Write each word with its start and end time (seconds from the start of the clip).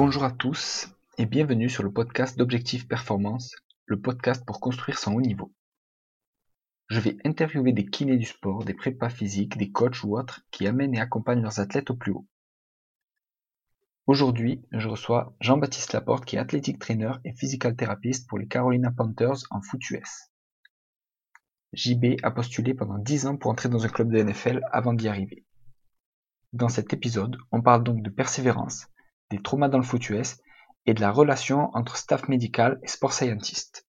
Bonjour 0.00 0.22
à 0.22 0.30
tous 0.30 0.88
et 1.16 1.26
bienvenue 1.26 1.68
sur 1.68 1.82
le 1.82 1.92
podcast 1.92 2.38
d'Objectif 2.38 2.86
Performance, 2.86 3.56
le 3.86 4.00
podcast 4.00 4.44
pour 4.46 4.60
construire 4.60 4.96
son 4.96 5.14
haut 5.14 5.20
niveau. 5.20 5.52
Je 6.86 7.00
vais 7.00 7.16
interviewer 7.24 7.72
des 7.72 7.84
kinés 7.84 8.16
du 8.16 8.24
sport, 8.24 8.64
des 8.64 8.74
prépas 8.74 9.08
physiques, 9.08 9.58
des 9.58 9.72
coachs 9.72 10.04
ou 10.04 10.16
autres 10.16 10.46
qui 10.52 10.68
amènent 10.68 10.94
et 10.94 11.00
accompagnent 11.00 11.42
leurs 11.42 11.58
athlètes 11.58 11.90
au 11.90 11.96
plus 11.96 12.12
haut. 12.12 12.28
Aujourd'hui, 14.06 14.62
je 14.70 14.86
reçois 14.86 15.34
Jean-Baptiste 15.40 15.94
Laporte 15.94 16.24
qui 16.24 16.36
est 16.36 16.38
athlétique 16.38 16.78
trainer 16.78 17.14
et 17.24 17.32
physical 17.32 17.74
pour 18.28 18.38
les 18.38 18.46
Carolina 18.46 18.92
Panthers 18.92 19.42
en 19.50 19.60
foot 19.62 19.90
US. 19.90 20.30
JB 21.72 22.18
a 22.22 22.30
postulé 22.30 22.72
pendant 22.72 22.98
10 22.98 23.26
ans 23.26 23.36
pour 23.36 23.50
entrer 23.50 23.68
dans 23.68 23.84
un 23.84 23.88
club 23.88 24.12
de 24.12 24.22
NFL 24.22 24.60
avant 24.70 24.92
d'y 24.92 25.08
arriver. 25.08 25.44
Dans 26.52 26.68
cet 26.68 26.92
épisode, 26.92 27.36
on 27.50 27.62
parle 27.62 27.82
donc 27.82 28.04
de 28.04 28.10
persévérance, 28.10 28.86
des 29.30 29.42
traumas 29.42 29.68
dans 29.68 29.78
le 29.78 29.84
foot 29.84 30.08
US 30.10 30.38
et 30.86 30.94
de 30.94 31.00
la 31.00 31.10
relation 31.10 31.70
entre 31.74 31.96
staff 31.96 32.28
médical 32.28 32.78
et 32.82 32.88
sport 32.88 33.12
scientist. 33.12 33.86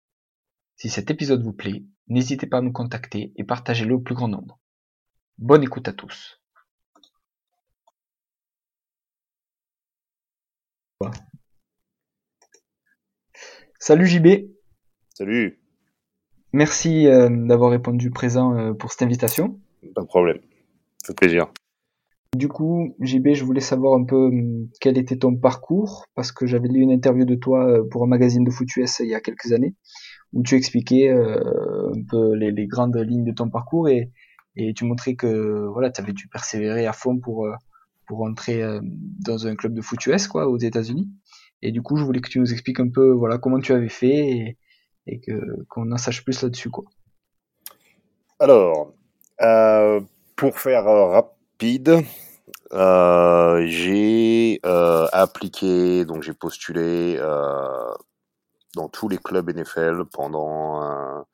Si 0.77 0.89
cet 0.89 1.11
épisode 1.11 1.43
vous 1.43 1.53
plaît, 1.53 1.85
n'hésitez 2.09 2.47
pas 2.47 2.59
à 2.59 2.61
nous 2.61 2.73
contacter 2.73 3.33
et 3.37 3.45
partagez-le 3.45 3.95
au 3.95 4.01
plus 4.01 4.15
grand 4.15 4.29
nombre. 4.29 4.59
Bonne 5.39 5.63
écoute 5.63 5.89
à 5.89 5.93
tous. 5.93 6.41
Salut 13.79 14.07
JB. 14.07 14.49
Salut. 15.13 15.61
Merci 16.53 17.07
euh, 17.09 17.29
d'avoir 17.29 17.71
répondu 17.71 18.11
présent 18.11 18.57
euh, 18.57 18.73
pour 18.73 18.93
cette 18.93 19.03
invitation. 19.03 19.61
Pas 19.95 20.03
de 20.03 20.07
problème. 20.07 20.39
Ça 21.03 21.09
fait 21.09 21.15
plaisir. 21.15 21.53
Du 22.35 22.49
coup, 22.49 22.95
JB, 23.01 23.35
je 23.35 23.45
voulais 23.45 23.61
savoir 23.61 23.99
un 23.99 24.05
peu 24.05 24.27
hum, 24.27 24.69
quel 24.81 24.99
était 24.99 25.17
ton 25.17 25.37
parcours, 25.37 26.07
parce 26.15 26.33
que 26.33 26.47
j'avais 26.47 26.69
lu 26.69 26.81
une 26.81 26.91
interview 26.91 27.25
de 27.25 27.35
toi 27.35 27.67
euh, 27.69 27.85
pour 27.91 28.03
un 28.05 28.07
magazine 28.07 28.45
de 28.45 28.51
foot 28.51 28.77
US 28.77 29.01
il 29.01 29.09
y 29.09 29.15
a 29.15 29.21
quelques 29.21 29.53
années, 29.53 29.75
où 30.33 30.43
tu 30.43 30.57
expliquais 30.57 31.11
un 31.11 32.03
peu 32.11 32.35
les, 32.35 32.67
grandes 32.67 32.97
lignes 32.97 33.25
de 33.25 33.33
ton 33.33 33.49
parcours 33.51 33.89
et, 33.89 34.11
et 34.57 34.75
tu 34.75 34.85
montrais 34.85 35.15
que 35.15 35.67
voilà, 35.73 35.91
tu 35.91 36.01
avais 36.01 36.13
dû 36.13 36.27
persévérer 36.29 36.87
à 36.87 36.93
fond 36.93 37.19
pour, 37.19 37.49
pour 38.07 38.23
entrer 38.23 38.63
dans 38.83 39.47
un 39.47 39.55
club 39.55 39.75
de 39.75 39.81
foot 39.81 40.05
US 40.07 40.27
quoi, 40.27 40.49
aux 40.49 40.59
États-Unis. 40.59 41.09
Et 41.65 41.73
du 41.73 41.81
coup, 41.81 41.97
je 41.97 42.05
voulais 42.05 42.21
que 42.21 42.29
tu 42.29 42.41
nous 42.41 42.53
expliques 42.53 42.79
un 42.79 42.91
peu 42.91 43.11
voilà, 43.13 43.39
comment 43.39 43.59
tu 43.59 43.73
avais 43.73 43.89
fait 43.89 44.59
et, 45.07 45.21
que 45.21 45.65
qu'on 45.69 45.91
en 45.93 45.97
sache 45.97 46.23
plus 46.23 46.43
là-dessus 46.43 46.71
quoi. 46.71 46.85
Alors, 48.39 48.93
euh, 49.41 50.01
pour 50.37 50.59
faire 50.59 50.87
euh, 50.87 51.07
rapide, 51.07 52.05
euh, 52.73 53.65
j'ai 53.67 54.61
appliqué, 54.63 56.05
donc 56.05 56.23
j'ai 56.23 56.33
postulé 56.33 57.19
dans 58.75 58.89
tous 58.89 59.09
les 59.09 59.19
clubs 59.19 59.49
NFL 59.49 60.05
pendant 60.13 61.25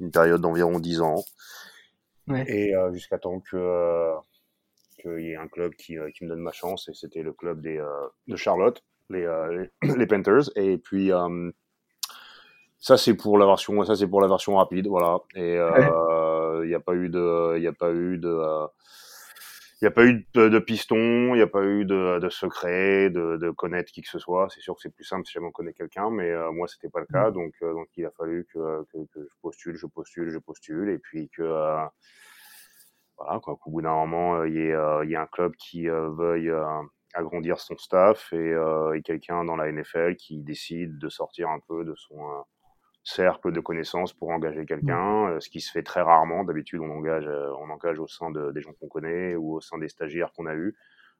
une 0.00 0.10
période 0.10 0.40
d'environ 0.40 0.78
10 0.78 1.00
ans. 1.00 1.22
Et 2.46 2.72
jusqu'à 2.92 3.18
temps 3.18 3.40
que 3.40 4.12
qu'il 5.00 5.20
y 5.20 5.30
ait 5.30 5.36
un 5.36 5.48
club 5.48 5.74
qui, 5.76 5.96
qui, 6.14 6.24
me 6.24 6.28
donne 6.28 6.40
ma 6.40 6.52
chance, 6.52 6.88
et 6.90 6.94
c'était 6.94 7.22
le 7.22 7.32
club 7.32 7.62
des, 7.62 7.82
de 8.28 8.36
Charlotte, 8.36 8.84
les, 9.08 9.26
les, 9.82 10.06
Panthers. 10.06 10.50
Et 10.56 10.76
puis, 10.76 11.10
ça 12.80 12.96
c'est 12.96 13.14
pour 13.14 13.38
la 13.38 13.46
version, 13.46 13.84
ça 13.84 13.94
c'est 13.94 14.08
pour 14.08 14.20
la 14.20 14.26
version 14.28 14.56
rapide, 14.56 14.88
voilà. 14.88 15.18
Et 15.34 15.52
il 15.52 15.58
euh, 15.58 16.66
n'y 16.66 16.74
a 16.74 16.80
pas 16.80 16.94
eu 16.94 17.08
de, 17.10 17.58
il 17.58 17.66
a 17.66 17.72
pas 17.72 17.92
eu 17.92 18.18
de, 18.18 18.42
il 19.80 19.86
y 19.86 19.88
a 19.88 19.90
pas 19.90 20.04
eu 20.04 20.26
de, 20.34 20.48
de 20.48 20.58
piston, 20.58 21.34
il 21.34 21.36
n'y 21.36 21.40
a 21.40 21.46
pas 21.46 21.64
eu 21.64 21.86
de, 21.86 22.18
de 22.18 22.28
secret, 22.28 23.08
de, 23.08 23.38
de, 23.38 23.50
connaître 23.50 23.90
qui 23.90 24.02
que 24.02 24.08
ce 24.08 24.18
soit. 24.18 24.48
C'est 24.50 24.60
sûr 24.60 24.74
que 24.74 24.82
c'est 24.82 24.94
plus 24.94 25.04
simple 25.04 25.26
si 25.26 25.32
jamais 25.32 25.46
on 25.46 25.52
connaît 25.52 25.72
quelqu'un, 25.72 26.10
mais 26.10 26.30
euh, 26.30 26.52
moi 26.52 26.68
c'était 26.68 26.90
pas 26.90 27.00
le 27.00 27.06
cas, 27.06 27.30
mm. 27.30 27.34
donc 27.34 27.54
euh, 27.62 27.72
donc 27.72 27.88
il 27.96 28.04
a 28.04 28.10
fallu 28.10 28.46
que, 28.52 28.84
que, 28.92 28.98
que, 29.12 29.22
je 29.22 29.34
postule, 29.40 29.76
je 29.76 29.86
postule, 29.86 30.30
je 30.30 30.38
postule, 30.38 30.90
et 30.90 30.98
puis 30.98 31.30
que 31.30 31.42
voilà 33.16 33.40
quoi, 33.40 33.56
qu'au 33.56 33.70
bout 33.70 33.82
d'un 33.82 33.94
moment 33.94 34.44
il 34.44 34.54
y 34.54 34.58
ait 34.58 34.76
il 35.04 35.10
y 35.10 35.16
a 35.16 35.22
un 35.22 35.26
club 35.26 35.54
qui 35.56 35.86
veuille 35.88 36.52
agrandir 37.14 37.58
son 37.58 37.76
staff 37.76 38.32
et, 38.32 38.54
et 38.94 39.02
quelqu'un 39.02 39.44
dans 39.44 39.56
la 39.56 39.70
NFL 39.72 40.16
qui 40.16 40.38
décide 40.38 40.98
de 40.98 41.08
sortir 41.08 41.48
un 41.48 41.60
peu 41.66 41.84
de 41.84 41.94
son 41.94 42.44
cercle 43.02 43.52
de 43.52 43.60
connaissances 43.60 44.12
pour 44.12 44.30
engager 44.30 44.66
quelqu'un, 44.66 45.26
mmh. 45.26 45.30
euh, 45.30 45.40
ce 45.40 45.48
qui 45.48 45.60
se 45.60 45.70
fait 45.70 45.82
très 45.82 46.02
rarement. 46.02 46.44
D'habitude, 46.44 46.80
on 46.80 46.90
engage, 46.90 47.26
euh, 47.26 47.52
on 47.58 47.70
engage 47.70 47.98
au 47.98 48.06
sein 48.06 48.30
de, 48.30 48.52
des 48.52 48.60
gens 48.60 48.72
qu'on 48.74 48.88
connaît 48.88 49.34
ou 49.36 49.56
au 49.56 49.60
sein 49.60 49.78
des 49.78 49.88
stagiaires 49.88 50.32
qu'on 50.32 50.46
a 50.46 50.54
eus. 50.54 50.76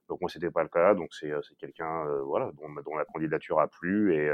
Donc 0.09 0.21
moi, 0.21 0.29
c'était 0.29 0.51
pas 0.51 0.63
le 0.63 0.69
cas. 0.69 0.95
Donc 0.95 1.15
c'est 1.15 1.31
euh, 1.31 1.41
quelqu'un, 1.59 2.05
voilà, 2.25 2.51
dont, 2.53 2.69
dont, 2.83 2.97
la 2.97 3.05
candidature 3.05 3.61
a 3.61 3.69
plu 3.69 4.15
et 4.15 4.29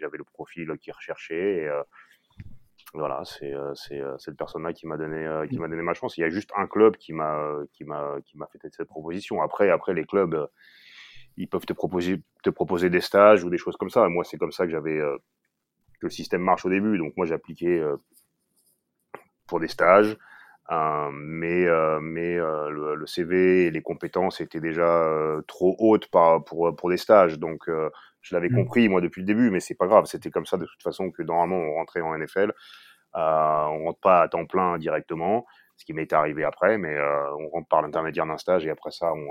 j'avais 0.00 0.18
le 0.18 0.24
profil 0.24 0.76
qu'il 0.80 0.92
recherchait. 0.92 1.64
Et, 1.64 1.70
voilà, 2.94 3.22
c'est 3.24 3.52
cette 4.16 4.36
personne-là 4.36 4.72
qui 4.72 4.86
m'a 4.86 4.96
donné 4.96 5.28
qui 5.50 5.58
m'a 5.58 5.68
donné 5.68 5.82
ma 5.82 5.92
chance. 5.92 6.16
Il 6.16 6.22
y 6.22 6.24
a 6.24 6.30
juste 6.30 6.50
un 6.56 6.66
club 6.66 6.96
qui 6.96 7.12
m'a 7.12 7.58
qui 7.72 7.84
m'a 7.84 8.16
qui 8.24 8.38
m'a 8.38 8.46
fait 8.46 8.58
cette 8.70 8.88
proposition. 8.88 9.42
Après 9.42 9.68
après 9.68 9.92
les 9.92 10.06
clubs 10.06 10.48
ils 11.36 11.48
peuvent 11.48 11.66
te 11.66 11.74
proposer 11.74 12.22
te 12.42 12.48
proposer 12.48 12.88
des 12.88 13.02
stages 13.02 13.44
ou 13.44 13.50
des 13.50 13.58
choses 13.58 13.76
comme 13.76 13.90
ça. 13.90 14.08
Moi, 14.08 14.24
c'est 14.24 14.38
comme 14.38 14.52
ça 14.52 14.64
que 14.64 14.70
j'avais 14.70 15.02
que 15.98 16.06
le 16.06 16.10
système 16.10 16.42
marche 16.42 16.64
au 16.64 16.70
début. 16.70 16.98
Donc 16.98 17.14
moi 17.16 17.26
j'appliquais 17.26 17.78
euh, 17.78 17.96
pour 19.46 19.60
des 19.60 19.68
stages, 19.68 20.16
euh, 20.70 21.10
mais 21.12 21.66
euh, 21.66 22.00
mais 22.00 22.36
le, 22.36 22.94
le, 22.94 23.06
CV 23.06 23.66
et 23.66 23.70
les 23.70 23.82
compétences 23.82 24.40
étaient 24.40 24.60
déjà 24.60 25.40
trop 25.46 25.76
hautes 25.78 26.08
par, 26.10 26.44
pour 26.44 26.74
pour 26.76 26.90
des 26.90 26.96
stages. 26.96 27.38
Donc 27.38 27.68
je 28.20 28.34
l'avais 28.34 28.48
mmh. 28.48 28.54
compris 28.54 28.88
moi 28.88 29.00
depuis 29.00 29.22
le 29.22 29.26
début, 29.26 29.50
mais 29.50 29.60
c'est 29.60 29.74
pas 29.74 29.86
grave. 29.86 30.06
C'était 30.06 30.30
comme 30.30 30.46
ça 30.46 30.56
de 30.56 30.66
toute 30.66 30.82
façon 30.82 31.10
que 31.10 31.22
normalement 31.22 31.56
on 31.58 31.74
rentrait 31.74 32.00
en 32.00 32.16
NFL. 32.16 32.52
on 33.14 33.84
rentre 33.84 34.00
pas 34.00 34.22
à 34.22 34.28
temps 34.28 34.46
plein 34.46 34.78
directement, 34.78 35.46
ce 35.76 35.84
qui 35.84 35.92
m'est 35.92 36.12
arrivé 36.12 36.44
après, 36.44 36.78
mais 36.78 36.96
on 37.38 37.48
rentre 37.48 37.68
par 37.68 37.82
l'intermédiaire 37.82 38.26
d'un 38.26 38.38
stage 38.38 38.66
et 38.66 38.70
après 38.70 38.90
ça 38.90 39.12
on 39.12 39.28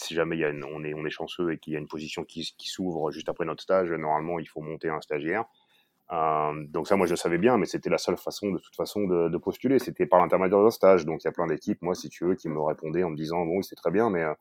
si 0.00 0.14
jamais 0.14 0.36
il 0.36 0.40
y 0.40 0.44
a 0.44 0.52
on, 0.72 0.84
est, 0.84 0.94
on 0.94 1.04
est 1.04 1.10
chanceux 1.10 1.52
et 1.52 1.58
qu'il 1.58 1.72
y 1.72 1.76
a 1.76 1.78
une 1.78 1.88
position 1.88 2.24
qui, 2.24 2.54
qui 2.56 2.68
s'ouvre 2.68 3.10
juste 3.10 3.28
après 3.28 3.44
notre 3.44 3.62
stage, 3.62 3.90
normalement, 3.90 4.38
il 4.38 4.46
faut 4.46 4.60
monter 4.60 4.88
un 4.88 5.00
stagiaire. 5.00 5.44
Euh, 6.10 6.64
donc 6.68 6.88
ça, 6.88 6.96
moi, 6.96 7.06
je 7.06 7.12
le 7.12 7.16
savais 7.16 7.38
bien, 7.38 7.58
mais 7.58 7.66
c'était 7.66 7.90
la 7.90 7.98
seule 7.98 8.16
façon, 8.16 8.50
de 8.50 8.58
toute 8.58 8.74
façon, 8.74 9.06
de, 9.06 9.28
de 9.28 9.38
postuler. 9.38 9.78
C'était 9.78 10.06
par 10.06 10.20
l'intermédiaire 10.20 10.62
d'un 10.62 10.70
stage. 10.70 11.04
Donc 11.04 11.22
il 11.22 11.26
y 11.26 11.28
a 11.28 11.32
plein 11.32 11.46
d'équipes, 11.46 11.82
moi, 11.82 11.94
si 11.94 12.08
tu 12.08 12.24
veux, 12.24 12.34
qui 12.34 12.48
me 12.48 12.60
répondaient 12.60 13.04
en 13.04 13.10
me 13.10 13.16
disant, 13.16 13.44
bon, 13.44 13.62
c'est 13.62 13.76
très 13.76 13.90
bien, 13.90 14.10
mais 14.10 14.22
euh, 14.22 14.34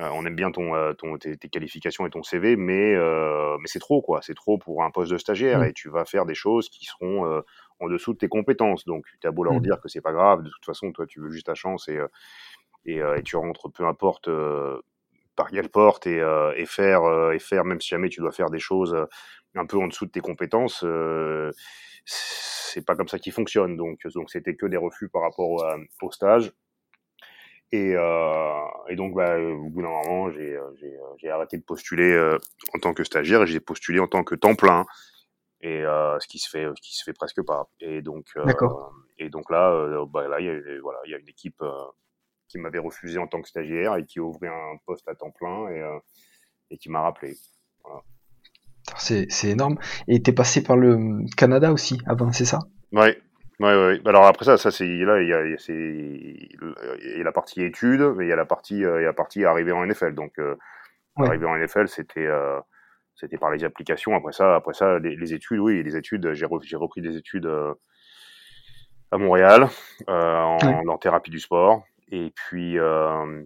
euh, 0.00 0.08
on 0.14 0.24
aime 0.24 0.34
bien 0.34 0.50
ton, 0.50 0.72
ton 0.94 1.18
tes, 1.18 1.36
tes, 1.36 1.48
qualifications 1.48 2.06
et 2.06 2.10
ton 2.10 2.22
CV, 2.22 2.56
mais, 2.56 2.94
euh, 2.94 3.56
mais 3.58 3.66
c'est 3.66 3.78
trop, 3.78 4.02
quoi. 4.02 4.20
C'est 4.22 4.34
trop 4.34 4.58
pour 4.58 4.82
un 4.82 4.90
poste 4.90 5.12
de 5.12 5.18
stagiaire 5.18 5.60
mmh. 5.60 5.64
et 5.64 5.72
tu 5.72 5.90
vas 5.90 6.04
faire 6.04 6.26
des 6.26 6.34
choses 6.34 6.68
qui 6.68 6.86
seront 6.86 7.42
en 7.80 7.88
dessous 7.88 8.14
de 8.14 8.18
tes 8.18 8.28
compétences. 8.28 8.84
Donc 8.84 9.04
tu 9.20 9.26
as 9.26 9.30
beau 9.30 9.44
leur 9.44 9.54
mmh. 9.54 9.62
dire 9.62 9.80
que 9.80 9.88
c'est 9.88 10.00
pas 10.00 10.12
grave, 10.12 10.42
de 10.42 10.48
toute 10.48 10.64
façon, 10.64 10.90
toi, 10.92 11.06
tu 11.06 11.20
veux 11.20 11.30
juste 11.30 11.46
ta 11.46 11.54
chance 11.54 11.88
et 11.88 11.98
et, 12.84 13.00
euh, 13.00 13.16
et, 13.16 13.22
tu 13.22 13.36
rentres 13.36 13.70
peu 13.70 13.84
importe 13.86 14.28
euh, 14.28 14.80
par 15.36 15.50
quelle 15.50 15.68
porte 15.68 16.06
et, 16.06 16.20
euh, 16.20 16.52
et 16.56 16.66
faire 16.66 17.32
et 17.32 17.38
faire 17.38 17.64
même 17.64 17.80
si 17.80 17.88
jamais 17.88 18.08
tu 18.08 18.20
dois 18.20 18.32
faire 18.32 18.50
des 18.50 18.58
choses 18.58 18.96
un 19.54 19.66
peu 19.66 19.78
en 19.78 19.88
dessous 19.88 20.06
de 20.06 20.10
tes 20.10 20.20
compétences 20.20 20.84
c'est 22.04 22.84
pas 22.84 22.96
comme 22.96 23.08
ça 23.08 23.18
qui 23.18 23.30
fonctionne 23.30 23.76
donc 23.76 24.06
donc 24.14 24.30
c'était 24.30 24.54
que 24.56 24.66
des 24.66 24.76
refus 24.76 25.08
par 25.08 25.22
rapport 25.22 25.50
au, 25.50 25.62
au 26.02 26.10
stage 26.10 26.52
et, 27.72 27.94
euh, 27.94 28.66
et, 28.88 28.96
donc, 28.96 29.14
bah, 29.14 29.38
au 29.38 29.68
bout 29.70 29.82
d'un 29.82 29.88
moment, 29.88 30.30
j'ai 30.30 31.30
arrêté 31.30 31.56
de 31.56 31.62
postuler 31.62 32.12
euh, 32.12 32.36
en 32.74 32.80
tant 32.80 32.94
que 32.94 33.04
stagiaire 33.04 33.42
et 33.42 33.46
j'ai 33.46 33.60
postulé 33.60 34.00
en 34.00 34.08
tant 34.08 34.24
que 34.24 34.34
temps 34.34 34.56
plein. 34.56 34.86
Et 35.60 35.84
euh, 35.84 36.18
ce 36.20 36.26
qui 36.26 36.38
se 36.38 36.48
fait, 36.48 36.64
ce 36.64 36.82
qui 36.82 36.96
se 36.96 37.04
fait 37.04 37.12
presque 37.12 37.42
pas. 37.44 37.68
Et 37.80 38.02
donc, 38.02 38.26
et 39.18 39.28
donc 39.28 39.50
là, 39.50 40.04
bah, 40.06 40.26
là, 40.26 40.40
il 40.40 40.46
y 40.46 40.50
a, 40.50 40.80
voilà, 40.82 40.98
il 41.04 41.12
y 41.12 41.14
a 41.14 41.18
une 41.18 41.28
équipe 41.28 41.62
qui 42.50 42.58
m'avait 42.58 42.78
refusé 42.78 43.18
en 43.18 43.26
tant 43.26 43.40
que 43.40 43.48
stagiaire 43.48 43.96
et 43.96 44.04
qui 44.04 44.20
ouvrait 44.20 44.48
un 44.48 44.76
poste 44.86 45.08
à 45.08 45.14
temps 45.14 45.30
plein 45.30 45.68
et, 45.68 45.80
euh, 45.80 45.98
et 46.70 46.78
qui 46.78 46.90
m'a 46.90 47.00
rappelé. 47.00 47.36
Voilà. 47.84 48.02
C'est 48.98 49.48
énorme. 49.48 49.78
Et 50.08 50.22
tu 50.22 50.30
es 50.30 50.34
passé 50.34 50.62
par 50.62 50.76
le 50.76 51.24
Canada 51.36 51.72
aussi 51.72 51.98
avant, 52.06 52.32
c'est 52.32 52.44
ça? 52.44 52.60
Oui. 52.92 53.10
Ouais, 53.60 53.74
ouais. 53.74 54.00
Alors 54.06 54.24
après 54.24 54.46
ça, 54.46 54.56
ça 54.56 54.70
c'est 54.70 54.86
là 54.86 55.20
il 55.20 55.28
y 55.28 55.34
a, 55.34 55.44
il 55.44 57.18
y 57.18 57.20
a 57.20 57.24
la 57.24 57.32
partie 57.32 57.62
études, 57.62 58.00
mais 58.16 58.24
il 58.24 58.28
y 58.28 58.32
a 58.32 58.36
la 58.36 58.46
partie 58.46 58.86
euh, 58.86 59.00
il 59.00 59.02
y 59.02 59.04
a 59.04 59.08
la 59.08 59.12
partie 59.12 59.44
arrivée 59.44 59.72
en 59.72 59.84
NFL. 59.84 60.14
Donc 60.14 60.38
euh, 60.38 60.56
ouais. 61.18 61.28
arriver 61.28 61.44
en 61.44 61.58
NFL, 61.58 61.86
c'était 61.88 62.26
euh, 62.26 62.58
c'était 63.14 63.36
par 63.36 63.50
les 63.50 63.62
applications. 63.62 64.16
Après 64.16 64.32
ça, 64.32 64.56
après 64.56 64.72
ça, 64.72 64.98
les, 64.98 65.14
les 65.14 65.34
études, 65.34 65.58
oui, 65.58 65.82
les 65.82 65.94
études. 65.94 66.32
J'ai 66.32 66.46
repris, 66.46 66.74
repris 66.74 67.02
des 67.02 67.18
études 67.18 67.50
à 69.10 69.18
Montréal 69.18 69.68
en, 70.08 70.96
thérapie 70.98 71.30
du 71.30 71.38
sport. 71.38 71.84
Et 72.10 72.30
puis, 72.34 72.78
euh, 72.78 73.44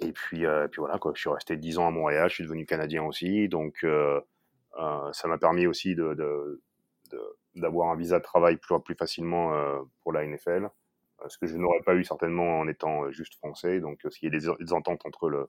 et 0.00 0.12
puis, 0.12 0.46
euh, 0.46 0.68
puis 0.68 0.80
voilà, 0.80 0.98
quoi. 0.98 1.12
Je 1.14 1.20
suis 1.20 1.30
resté 1.30 1.56
10 1.56 1.78
ans 1.78 1.86
à 1.86 1.90
Montréal, 1.90 2.28
je 2.28 2.34
suis 2.36 2.44
devenu 2.44 2.66
canadien 2.66 3.04
aussi, 3.04 3.48
donc 3.48 3.84
euh, 3.84 4.20
euh, 4.78 5.12
ça 5.12 5.28
m'a 5.28 5.38
permis 5.38 5.66
aussi 5.66 5.94
de, 5.94 6.14
de, 6.14 6.60
d'avoir 7.54 7.90
un 7.90 7.96
visa 7.96 8.18
de 8.18 8.24
travail 8.24 8.56
plus, 8.56 8.78
plus 8.80 8.94
facilement 8.94 9.54
euh, 9.54 9.80
pour 10.02 10.12
la 10.12 10.26
NFL, 10.26 10.68
ce 11.28 11.38
que 11.38 11.46
je 11.46 11.56
n'aurais 11.56 11.82
pas 11.82 11.94
eu 11.94 12.04
certainement 12.04 12.60
en 12.60 12.68
étant 12.68 13.10
juste 13.12 13.36
français. 13.36 13.80
Donc, 13.80 14.00
il 14.22 14.24
y 14.24 14.26
a 14.26 14.38
des, 14.38 14.64
des 14.64 14.72
ententes 14.72 15.06
entre 15.06 15.28
le, 15.28 15.48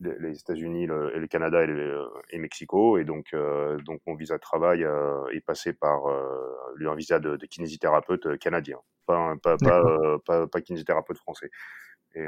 les 0.00 0.38
États-Unis, 0.38 0.84
et 0.84 1.18
le 1.18 1.26
Canada 1.26 1.62
et, 1.62 1.66
le, 1.66 2.08
et 2.30 2.38
Mexico. 2.38 2.98
Et 2.98 3.04
donc, 3.04 3.28
euh, 3.32 3.78
donc 3.78 4.00
mon 4.06 4.14
visa 4.14 4.34
de 4.34 4.40
travail 4.40 4.84
euh, 4.84 5.26
est 5.32 5.40
passé 5.40 5.72
par 5.72 6.06
euh, 6.06 6.88
un 6.88 6.94
visa 6.94 7.18
de, 7.18 7.36
de, 7.36 7.46
kinésithérapeute 7.46 8.38
canadien, 8.38 8.78
pas, 9.06 9.34
pas, 9.42 9.56
pas, 9.56 10.18
pas, 10.24 10.46
pas, 10.46 10.60
kinésithérapeute 10.60 11.18
français. 11.18 11.50
Et 12.14 12.26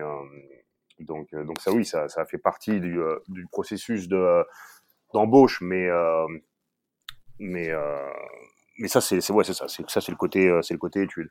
donc, 1.00 1.28
donc 1.32 1.60
ça, 1.60 1.72
oui, 1.72 1.84
ça, 1.84 2.08
ça 2.08 2.24
fait 2.24 2.38
partie 2.38 2.80
du, 2.80 2.98
du 3.28 3.46
processus 3.50 4.08
de 4.08 4.44
d'embauche, 5.14 5.60
mais 5.62 5.88
mais 7.38 7.70
mais 8.78 8.88
ça, 8.88 9.00
c'est 9.00 9.30
ouais, 9.30 9.44
c'est 9.44 9.54
ça, 9.54 9.68
c'est 9.68 9.88
ça, 9.88 10.00
c'est 10.00 10.12
le 10.12 10.18
côté, 10.18 10.58
c'est 10.62 10.74
le 10.74 10.78
côté 10.78 11.02
étude. 11.02 11.30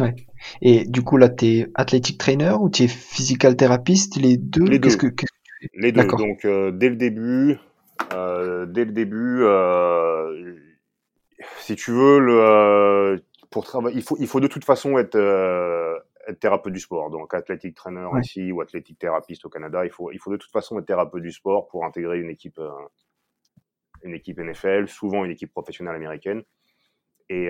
Ouais. 0.00 0.14
Et 0.60 0.84
du 0.84 1.02
coup, 1.02 1.16
là, 1.16 1.28
tu 1.28 1.46
es 1.46 1.66
athletic 1.74 2.18
trainer 2.18 2.54
ou 2.60 2.68
tu 2.68 2.82
es 2.82 2.88
physical 2.88 3.56
therapist 3.56 4.16
Les 4.16 4.36
deux 4.36 4.64
Les 4.64 4.80
deux. 4.80 4.96
Que, 4.96 5.06
que 5.06 5.26
les 5.72 5.92
deux. 5.92 6.06
Donc, 6.06 6.44
euh, 6.44 6.70
dès 6.70 6.88
le 6.88 6.96
début, 6.96 7.58
euh, 8.12 8.66
dès 8.66 8.84
le 8.84 8.92
début, 8.92 9.42
euh, 9.42 10.56
si 11.58 11.76
tu 11.76 11.90
veux, 11.90 12.18
le, 12.18 13.22
pour 13.50 13.64
travailler, 13.64 13.96
il 13.96 14.02
faut, 14.02 14.16
il 14.18 14.26
faut 14.26 14.40
de 14.40 14.46
toute 14.46 14.64
façon 14.64 14.98
être, 14.98 15.16
être 16.26 16.40
thérapeute 16.40 16.72
du 16.72 16.80
sport. 16.80 17.10
Donc, 17.10 17.34
athletic 17.34 17.74
trainer 17.74 18.08
ici 18.20 18.52
ou 18.52 18.60
athletic 18.60 18.98
thérapeute 18.98 19.44
au 19.44 19.48
Canada, 19.48 19.84
il 19.84 19.90
faut, 19.90 20.10
il 20.12 20.18
faut 20.18 20.30
de 20.30 20.36
toute 20.36 20.52
façon 20.52 20.78
être 20.78 20.86
thérapeute 20.86 21.22
du 21.22 21.32
sport 21.32 21.68
pour 21.68 21.84
intégrer 21.84 22.20
une 22.20 22.30
équipe, 22.30 22.60
une 24.02 24.14
équipe 24.14 24.38
NFL, 24.38 24.88
souvent 24.88 25.24
une 25.24 25.30
équipe 25.30 25.52
professionnelle 25.52 25.96
américaine. 25.96 26.42
Et, 27.28 27.48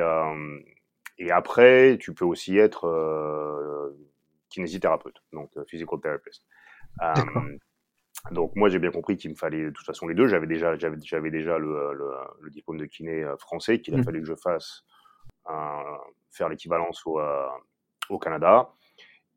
et 1.19 1.31
après, 1.31 1.99
tu 2.01 2.15
peux 2.15 2.25
aussi 2.25 2.59
être 2.59 3.93
kinésithérapeute, 4.51 5.23
donc 5.33 5.51
physical 5.67 6.01
therapist. 6.01 6.45
Euh, 8.31 8.35
donc 8.35 8.55
moi 8.57 8.69
j'ai 8.69 8.79
bien 8.79 8.91
compris 8.91 9.17
qu'il 9.17 9.31
me 9.31 9.37
fallait 9.37 9.65
de 9.65 9.71
toute 9.71 9.87
façon 9.87 10.07
les 10.07 10.15
deux. 10.15 10.29
J'avais 10.29 10.47
déjà 10.47 10.77
j'avais 10.77 10.97
j'avais 11.03 11.31
déjà 11.31 11.59
le, 11.59 11.93
le, 11.95 12.11
le, 12.41 12.51
diplôme 12.51 12.79
de 12.79 12.87
kiné 12.87 13.23
euh, 13.23 13.37
français 13.37 13.81
qu'il 13.81 13.95
a 13.95 13.99
mmh. 13.99 14.05
fallu 14.05 14.21
que 14.21 14.27
je 14.27 14.35
fasse 14.35 14.85
faire 16.31 16.49
l'équivalence 16.49 17.03
au, 17.07 17.21
au 18.09 18.19
Canada. 18.19 18.71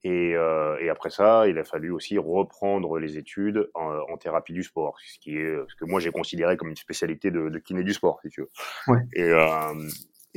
Et, 0.03 0.35
euh, 0.35 0.77
et, 0.79 0.89
après 0.89 1.09
ça, 1.09 1.47
il 1.47 1.57
a 1.57 1.63
fallu 1.63 1.91
aussi 1.91 2.18
reprendre 2.18 3.00
les 3.00 3.18
études 3.18 3.69
en, 3.74 3.97
en, 4.09 4.18
thérapie 4.18 4.53
du 4.53 4.63
sport, 4.63 4.95
ce 5.03 5.19
qui 5.19 5.38
est 5.38 5.57
ce 5.68 5.75
que 5.75 5.85
moi 5.85 6.00
j'ai 6.00 6.12
considéré 6.12 6.56
comme 6.56 6.69
une 6.69 6.75
spécialité 6.75 7.31
de, 7.31 7.50
de 7.50 7.59
kiné 7.59 7.83
du 7.83 7.94
sport, 7.94 8.19
si 8.21 8.30
tu 8.30 8.41
veux. 8.41 8.50
Ouais. 8.88 9.01
Et, 9.13 9.23
euh, 9.23 9.73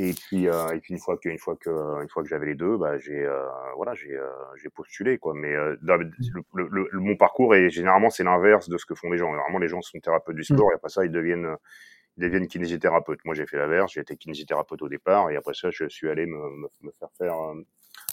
et 0.03 0.15
puis, 0.15 0.49
euh, 0.49 0.69
et 0.71 0.81
puis 0.81 0.95
une 0.95 0.99
fois 0.99 1.19
que, 1.19 1.29
une 1.29 1.39
fois 1.39 1.57
que, 1.57 1.69
une 2.03 2.09
fois 2.09 2.23
que 2.23 2.29
j'avais 2.29 2.47
les 2.47 2.55
deux, 2.55 2.79
bah, 2.79 2.99
j'ai, 2.99 3.23
euh, 3.23 3.45
voilà, 3.77 3.93
j'ai, 3.93 4.17
euh, 4.17 4.31
j'ai 4.57 4.71
postulé 4.71 5.19
quoi. 5.19 5.35
Mais 5.35 5.53
euh, 5.55 5.77
le, 5.83 6.11
le, 6.55 6.89
le, 6.91 7.01
mon 7.01 7.17
parcours 7.17 7.55
est 7.55 7.69
généralement 7.69 8.09
c'est 8.09 8.25
l'inverse 8.25 8.71
de 8.71 8.79
ce 8.79 8.87
que 8.87 8.95
font 8.95 9.11
les 9.11 9.19
gens. 9.19 9.31
Généralement, 9.31 9.59
les 9.59 9.69
gens 9.69 9.83
sont 9.83 10.01
thérapeutes 10.01 10.37
du 10.37 10.45
sport 10.45 10.69
mmh. 10.69 10.73
et 10.73 10.75
après 10.75 10.89
ça, 10.89 11.05
ils 11.05 11.11
deviennent, 11.11 11.55
ils 12.17 12.23
deviennent 12.23 12.47
kinésithérapeutes. 12.49 13.23
Moi, 13.27 13.35
j'ai 13.35 13.47
fait 13.47 13.59
l'inverse. 13.59 13.93
J'ai 13.93 14.01
été 14.01 14.17
kinésithérapeute 14.17 14.81
au 14.81 14.89
départ 14.89 15.29
et 15.29 15.37
après 15.37 15.53
ça, 15.53 15.69
je 15.71 15.87
suis 15.91 16.09
allé 16.09 16.25
me, 16.25 16.39
me, 16.49 16.69
me 16.81 16.93
faire 16.99 17.11
faire 17.19 17.35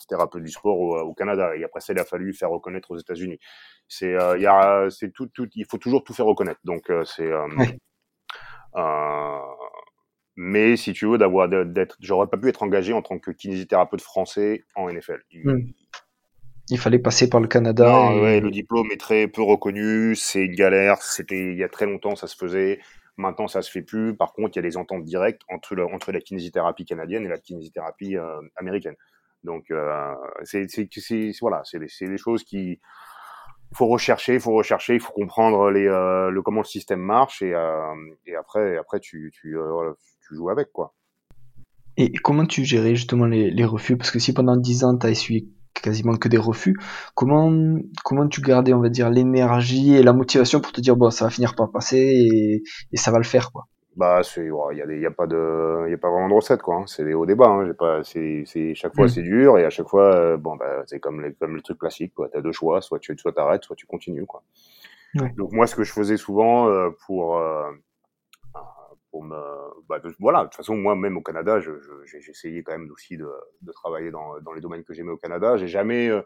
thérapeute 0.09 0.43
du 0.43 0.51
sport 0.51 0.77
au, 0.77 0.99
au, 0.99 1.13
Canada. 1.13 1.55
Et 1.55 1.63
après 1.63 1.79
ça, 1.79 1.93
il 1.93 1.99
a 1.99 2.05
fallu 2.05 2.33
faire 2.33 2.49
reconnaître 2.49 2.91
aux 2.91 2.97
États-Unis. 2.97 3.39
C'est, 3.87 4.13
il 4.35 4.41
y 4.41 4.47
a, 4.47 4.89
c'est 4.89 5.11
tout, 5.13 5.27
tout, 5.27 5.47
il 5.55 5.65
faut 5.65 5.77
toujours 5.77 6.03
tout 6.03 6.13
faire 6.13 6.25
reconnaître. 6.25 6.59
Donc, 6.65 6.91
c'est 7.05 7.33
ouais. 7.33 7.79
Mais 10.37 10.77
si 10.77 10.93
tu 10.93 11.07
veux, 11.07 11.17
d'avoir 11.17 11.49
d'être, 11.49 11.97
j'aurais 11.99 12.27
pas 12.27 12.37
pu 12.37 12.47
être 12.47 12.61
engagé 12.61 12.93
en 12.93 13.01
tant 13.01 13.17
que 13.17 13.31
kinésithérapeute 13.31 14.01
français 14.01 14.63
en 14.75 14.87
NFL. 14.87 15.23
Il, 15.31 15.49
hmm. 15.49 15.73
il 16.69 16.77
fallait 16.77 16.99
passer 16.99 17.27
par 17.27 17.39
le 17.39 17.47
Canada. 17.47 17.91
Non, 17.91 18.21
ouais, 18.21 18.39
le 18.39 18.51
diplôme 18.51 18.87
est 18.91 18.99
très 18.99 19.27
peu 19.27 19.41
reconnu. 19.41 20.15
C'est 20.15 20.45
une 20.45 20.55
galère. 20.55 21.01
C'était 21.01 21.51
il 21.51 21.57
y 21.57 21.63
a 21.63 21.69
très 21.69 21.87
longtemps, 21.87 22.15
ça 22.15 22.27
se 22.27 22.35
faisait. 22.35 22.79
Maintenant, 23.17 23.47
ça 23.47 23.63
se 23.63 23.71
fait 23.71 23.81
plus. 23.81 24.15
Par 24.15 24.33
contre, 24.33 24.51
il 24.53 24.57
y 24.57 24.65
a 24.65 24.69
des 24.69 24.77
ententes 24.77 25.03
directes 25.03 25.41
entre, 25.49 25.73
le, 25.73 25.85
entre 25.85 26.11
la 26.11 26.21
kinésithérapie 26.21 26.85
canadienne 26.85 27.25
et 27.25 27.29
la 27.29 27.39
kinésithérapie 27.39 28.15
euh, 28.15 28.39
américaine. 28.57 28.95
Donc, 29.43 29.71
euh, 29.71 30.13
c'est 30.43 30.67
voilà, 31.41 31.63
c'est 31.63 31.79
des, 31.79 31.87
des 32.07 32.17
choses 32.17 32.43
qui 32.43 32.79
il 33.71 33.77
faut 33.77 33.87
rechercher, 33.87 34.35
il 34.35 34.39
faut 34.39 34.53
rechercher, 34.53 34.95
il 34.95 34.99
faut 34.99 35.13
comprendre 35.13 35.69
les, 35.69 35.87
euh, 35.87 36.29
le 36.29 36.41
comment 36.41 36.61
le 36.61 36.65
système 36.65 37.01
marche 37.01 37.41
et, 37.41 37.53
euh, 37.53 37.93
et 38.25 38.35
après, 38.35 38.77
après 38.77 38.99
tu, 38.99 39.31
tu, 39.33 39.57
euh, 39.57 39.93
tu 40.27 40.35
joues 40.35 40.49
avec 40.49 40.71
quoi. 40.71 40.93
Et 41.97 42.11
comment 42.11 42.45
tu 42.45 42.63
gérais 42.63 42.95
justement 42.95 43.25
les, 43.25 43.49
les 43.49 43.65
refus? 43.65 43.97
Parce 43.97 44.11
que 44.11 44.19
si 44.19 44.33
pendant 44.33 44.55
10 44.55 44.83
ans 44.83 44.97
tu 44.97 45.07
as 45.07 45.09
essuyé 45.09 45.47
quasiment 45.73 46.15
que 46.15 46.27
des 46.27 46.37
refus, 46.37 46.75
comment, 47.15 47.51
comment 48.03 48.27
tu 48.27 48.41
gardais, 48.41 48.73
on 48.73 48.81
va 48.81 48.89
dire, 48.89 49.09
l'énergie 49.09 49.95
et 49.95 50.03
la 50.03 50.13
motivation 50.13 50.59
pour 50.59 50.71
te 50.71 50.81
dire, 50.81 50.95
bon, 50.95 51.09
ça 51.09 51.25
va 51.25 51.31
finir 51.31 51.55
par 51.55 51.71
passer 51.71 51.97
et, 51.97 52.63
et 52.91 52.97
ça 52.97 53.11
va 53.11 53.17
le 53.17 53.23
faire 53.23 53.51
quoi? 53.51 53.65
Bah 53.97 54.21
c'est 54.21 54.45
il 54.45 54.77
y 54.77 54.81
a 54.81 54.85
des 54.85 54.99
y 54.99 55.07
a 55.07 55.11
pas 55.11 55.25
de 55.25 55.89
y 55.89 55.93
a 55.93 55.97
pas 55.97 56.11
vraiment 56.11 56.29
de 56.29 56.33
recette 56.35 56.61
quoi 56.61 56.75
hein. 56.75 56.83
c'est 56.85 57.03
des 57.03 57.15
hauts 57.15 57.25
débats 57.25 57.47
hein. 57.47 57.65
j'ai 57.65 57.73
pas 57.73 58.03
c'est 58.03 58.43
c'est 58.45 58.75
chaque 58.75 58.93
fois 58.93 59.05
mm. 59.05 59.09
c'est 59.09 59.23
dur 59.23 59.57
et 59.57 59.65
à 59.65 59.71
chaque 59.71 59.87
fois 59.87 60.13
euh, 60.13 60.37
bon 60.37 60.55
bah 60.55 60.83
c'est 60.85 60.99
comme 60.99 61.19
les, 61.23 61.33
comme 61.33 61.55
le 61.55 61.63
truc 61.63 61.79
classique 61.79 62.13
quoi 62.13 62.29
t'as 62.31 62.41
deux 62.41 62.51
choix 62.51 62.79
soit 62.81 62.99
tu 62.99 63.17
soit 63.17 63.31
t'arrêtes 63.31 63.63
soit 63.63 63.75
tu 63.75 63.87
continues 63.87 64.27
quoi 64.27 64.43
ouais. 65.15 65.33
donc 65.35 65.51
moi 65.51 65.65
ce 65.65 65.75
que 65.75 65.83
je 65.83 65.91
faisais 65.91 66.15
souvent 66.15 66.69
euh, 66.69 66.91
pour 67.07 67.39
euh, 67.39 67.71
bah, 69.23 69.99
de, 69.99 70.13
voilà 70.19 70.39
de 70.39 70.43
toute 70.45 70.55
façon 70.55 70.75
moi 70.75 70.95
même 70.95 71.17
au 71.17 71.21
Canada 71.21 71.59
j'ai 71.59 72.29
essayé 72.29 72.63
quand 72.63 72.73
même 72.73 72.89
aussi 72.91 73.17
de, 73.17 73.27
travailler 73.73 74.11
dans 74.11 74.53
les 74.53 74.61
domaines 74.61 74.83
que 74.83 74.93
j'aimais 74.93 75.11
au 75.11 75.17
Canada 75.17 75.57
j'ai 75.57 75.67
jamais 75.67 76.09
euh, 76.09 76.21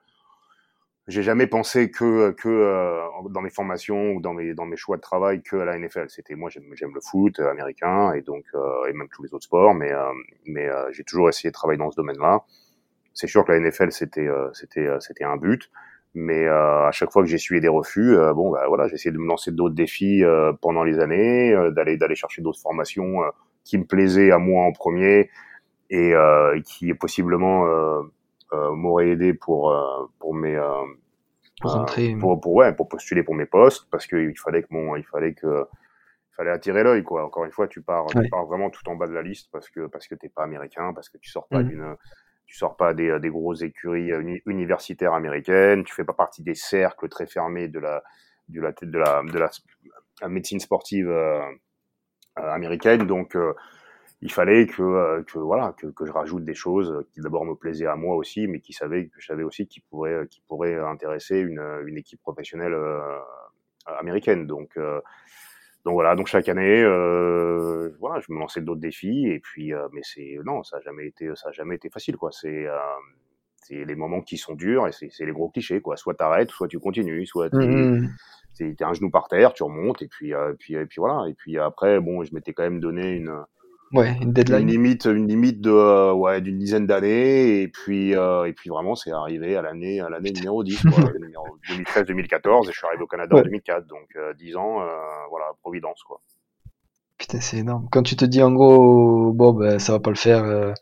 j'ai 1.08 1.24
jamais 1.24 1.48
pensé 1.48 1.90
que 1.92 2.32
que 2.32 2.48
euh, 2.48 3.02
dans 3.30 3.42
mes 3.42 3.50
formations 3.50 4.12
ou 4.14 4.22
dans 4.22 4.34
mes 4.34 4.54
dans 4.54 4.66
mes 4.66 4.78
choix 4.78 4.98
de 4.98 5.02
travail 5.02 5.42
que 5.42 5.58
à 5.58 5.66
la 5.66 5.78
NFL. 5.78 6.06
C'était 6.10 6.36
moi 6.36 6.50
j'aime 6.50 6.94
le 6.94 7.02
foot 7.02 7.40
américain 7.40 8.14
et 8.14 8.22
donc 8.22 8.46
euh, 8.54 8.86
et 8.88 8.94
même 8.94 9.08
tous 9.10 9.24
les 9.24 9.34
autres 9.34 9.46
sports, 9.46 9.74
mais 9.74 9.92
mais 10.46 10.70
j'ai 10.92 11.04
toujours 11.04 11.30
essayé 11.30 11.50
de 11.50 11.54
travailler 11.54 11.80
dans 11.80 11.92
ce 11.92 11.96
domaine-là. 11.96 12.46
C'est 13.14 13.28
sûr 13.28 13.44
que 13.46 13.52
la 13.52 13.60
NFL 13.60 13.92
c'était 13.92 14.30
c'était 14.54 14.88
c'était 15.00 15.24
un 15.24 15.38
but, 15.38 15.72
mais 16.14 16.48
à 16.48 16.90
chaque 16.92 17.12
fois 17.12 17.24
que 17.24 17.30
j'ai 17.30 17.38
suivi 17.38 17.62
des 17.62 17.68
refus, 17.68 18.16
bon 18.36 18.52
bah 18.52 18.66
voilà 18.68 18.88
j'ai 18.88 18.96
essayé 18.96 19.12
de 19.12 19.18
me 19.18 19.28
lancer 19.28 19.52
d'autres 19.52 19.76
défis 19.76 20.24
pendant 20.62 20.84
les 20.84 21.00
années, 21.00 21.56
d'aller 21.72 21.98
d'aller 21.98 22.16
chercher 22.16 22.42
d'autres 22.42 22.60
formations 22.60 23.22
qui 23.64 23.78
me 23.78 23.86
plaisaient 23.86 24.32
à 24.32 24.38
moi 24.38 24.66
en 24.66 24.74
premier 24.74 25.30
et 25.90 26.14
qui 26.66 26.94
possiblement 26.94 27.66
euh, 28.54 28.74
m'aurait 28.74 29.12
aidé 29.12 29.34
pour 29.34 29.72
euh, 29.72 30.12
pour 30.20 30.34
mes 30.34 30.58
euh, 30.58 30.84
pour, 31.62 31.86
pour, 32.20 32.42
pour, 32.42 32.54
ouais 32.54 32.74
pour 32.74 32.90
postuler 32.90 33.24
pour 33.24 33.34
mes 33.34 33.46
postes 33.46 33.88
parce 33.90 34.08
qu'il 34.08 34.38
fallait 34.38 34.64
que 34.64 34.68
mon 34.72 34.98
il 34.98 35.06
fallait 35.06 35.34
que 35.34 35.48
il 35.48 36.36
fallait 36.36 36.52
attirer 36.52 36.84
l'œil 36.84 37.02
quoi 37.02 37.24
encore 37.24 37.46
une 37.46 37.52
fois 37.52 37.70
tu 37.70 37.82
pars 37.82 38.14
ouais. 38.14 38.24
tu 38.24 38.30
pars 38.30 38.46
vraiment 38.46 38.70
tout 38.70 38.88
en 38.90 38.96
bas 38.96 39.08
de 39.08 39.14
la 39.14 39.22
liste 39.22 39.48
parce 39.54 39.70
que 39.70 39.88
parce 39.88 40.10
que 40.10 40.16
t'es 40.16 40.28
pas 40.28 40.44
américain 40.44 40.92
parce 40.94 41.08
que 41.08 41.18
tu 41.18 41.30
sors 41.30 41.48
pas 41.48 41.64
mmh. 41.64 41.68
d'une 41.68 41.96
tu 42.52 42.58
sors 42.58 42.76
pas 42.76 42.94
des, 42.94 43.18
des 43.20 43.30
grosses 43.30 43.62
écuries 43.62 44.10
uni 44.10 44.42
universitaires 44.46 45.14
américaines 45.14 45.86
tu 45.86 45.94
fais 45.94 46.04
pas 46.04 46.14
partie 46.14 46.44
des 46.44 46.56
cercles 46.56 47.08
très 47.08 47.26
fermés 47.26 47.70
de 47.70 47.80
la 47.80 48.04
de 48.50 48.60
la 48.60 48.74
de 48.74 48.98
la 48.98 49.24
de 49.24 49.38
la, 49.40 49.48
de 49.48 49.92
la 50.22 50.28
médecine 50.28 50.60
sportive 50.60 51.10
euh, 51.10 51.40
américaine 52.36 53.08
donc 53.08 53.36
euh, 53.38 53.54
il 54.22 54.32
fallait 54.32 54.68
que, 54.68 54.84
euh, 54.84 55.24
que 55.24 55.40
voilà 55.40 55.74
que, 55.78 56.06
je 56.06 56.12
rajoute 56.12 56.44
des 56.44 56.54
choses 56.54 57.06
qui 57.12 57.22
d'abord 57.22 57.44
me 57.44 57.56
plaisaient 57.56 57.88
à 57.88 57.96
moi 57.96 58.16
aussi, 58.16 58.48
mais 58.48 58.60
qui 58.60 58.72
savaient 58.72 59.08
que 59.08 59.20
je 59.20 59.26
savais 59.26 59.44
aussi 59.44 59.68
qui 59.68 59.80
pourraient 59.80 60.28
qui 60.30 60.44
intéresser 60.76 61.40
une, 61.40 61.64
une 61.88 61.98
équipe 61.98 62.22
professionnelle 62.22 62.74
euh, 62.74 63.20
américaine. 64.00 64.46
Donc 64.46 64.78
euh, 64.78 65.02
donc 65.84 65.94
voilà, 65.94 66.16
donc 66.16 66.28
chaque 66.28 66.48
année, 66.48 66.84
euh, 66.84 67.90
voilà, 68.00 68.20
je 68.20 68.32
me 68.32 68.40
lançais 68.40 68.62
d'autres 68.62 68.82
défis 68.82 69.28
et 69.28 69.40
puis 69.40 69.74
euh, 69.74 69.88
mais 69.94 70.02
c'est 70.04 70.38
non, 70.46 70.64
ça 70.64 70.78
a 70.78 70.82
jamais 70.82 71.08
été 71.08 71.30
ça 71.36 71.50
a 71.50 71.52
jamais 71.52 71.76
été 71.76 71.90
facile 71.90 72.18
quoi. 72.18 72.32
C'est 72.32 72.68
euh, 72.68 72.78
c'est 73.56 73.84
les 73.86 73.96
moments 73.96 74.22
qui 74.22 74.38
sont 74.38 74.54
durs 74.54 74.88
et 74.88 74.92
c'est 74.92 75.26
les 75.26 75.32
gros 75.32 75.50
clichés 75.50 75.82
quoi. 75.82 75.98
Soit 75.98 76.14
t'arrêtes, 76.14 76.52
soit 76.52 76.68
tu 76.68 76.80
continues, 76.80 77.26
soit 77.26 77.50
t'es 77.50 77.58
mmh. 77.58 78.10
es 78.60 78.84
un 78.84 78.94
genou 78.94 79.10
par 79.10 79.28
terre, 79.28 79.54
tu 79.54 79.64
remontes 79.64 80.04
et 80.04 80.08
puis 80.08 80.36
euh, 80.36 80.54
puis 80.60 80.76
et 80.76 80.86
puis 80.86 81.00
voilà. 81.00 81.28
Et 81.28 81.34
puis 81.34 81.58
après 81.58 82.00
bon, 82.00 82.24
je 82.24 82.34
m'étais 82.36 82.54
quand 82.54 82.64
même 82.64 82.80
donné 82.80 83.14
une 83.14 83.44
Ouais, 83.94 84.16
une 84.22 84.32
deadline. 84.32 84.62
Une 84.62 84.68
limite, 84.68 85.06
une 85.06 85.28
limite 85.28 85.60
de 85.60 85.72
euh, 85.72 86.14
ouais 86.14 86.40
d'une 86.40 86.58
dizaine 86.58 86.88
d'années 86.88 87.62
et 87.62 87.68
puis 87.68 88.16
euh, 88.16 88.46
et 88.46 88.54
puis 88.54 88.70
vraiment 88.70 88.96
c'est 88.96 89.12
arrivé 89.12 89.58
à 89.58 89.62
l'année 89.62 90.00
à 90.00 90.10
l'année 90.10 90.32
numéro 90.32 90.64
10 90.64 90.86
2013-2014 90.86 90.86
et 92.70 92.72
je 92.72 92.78
suis 92.78 92.88
arrivé 92.88 93.04
au 93.04 93.08
Canada 93.08 93.36
ouais. 93.36 93.42
en 93.42 93.46
2004 93.46 93.88
donc 93.88 94.08
euh, 94.16 94.34
10 94.36 94.56
ans 94.56 94.82
euh, 94.82 94.86
voilà 95.30 95.48
providence 95.62 96.02
quoi. 96.04 96.22
Putain 97.18 97.42
c'est 97.42 97.58
énorme. 97.58 97.88
Quand 97.92 98.04
tu 98.04 98.16
te 98.16 98.24
dis 98.24 98.42
en 98.42 98.52
gros 98.52 99.34
bon 99.34 99.52
ben 99.54 99.78
ça 99.78 99.92
va 99.92 100.00
pas 100.00 100.10
le 100.10 100.16
faire 100.16 100.74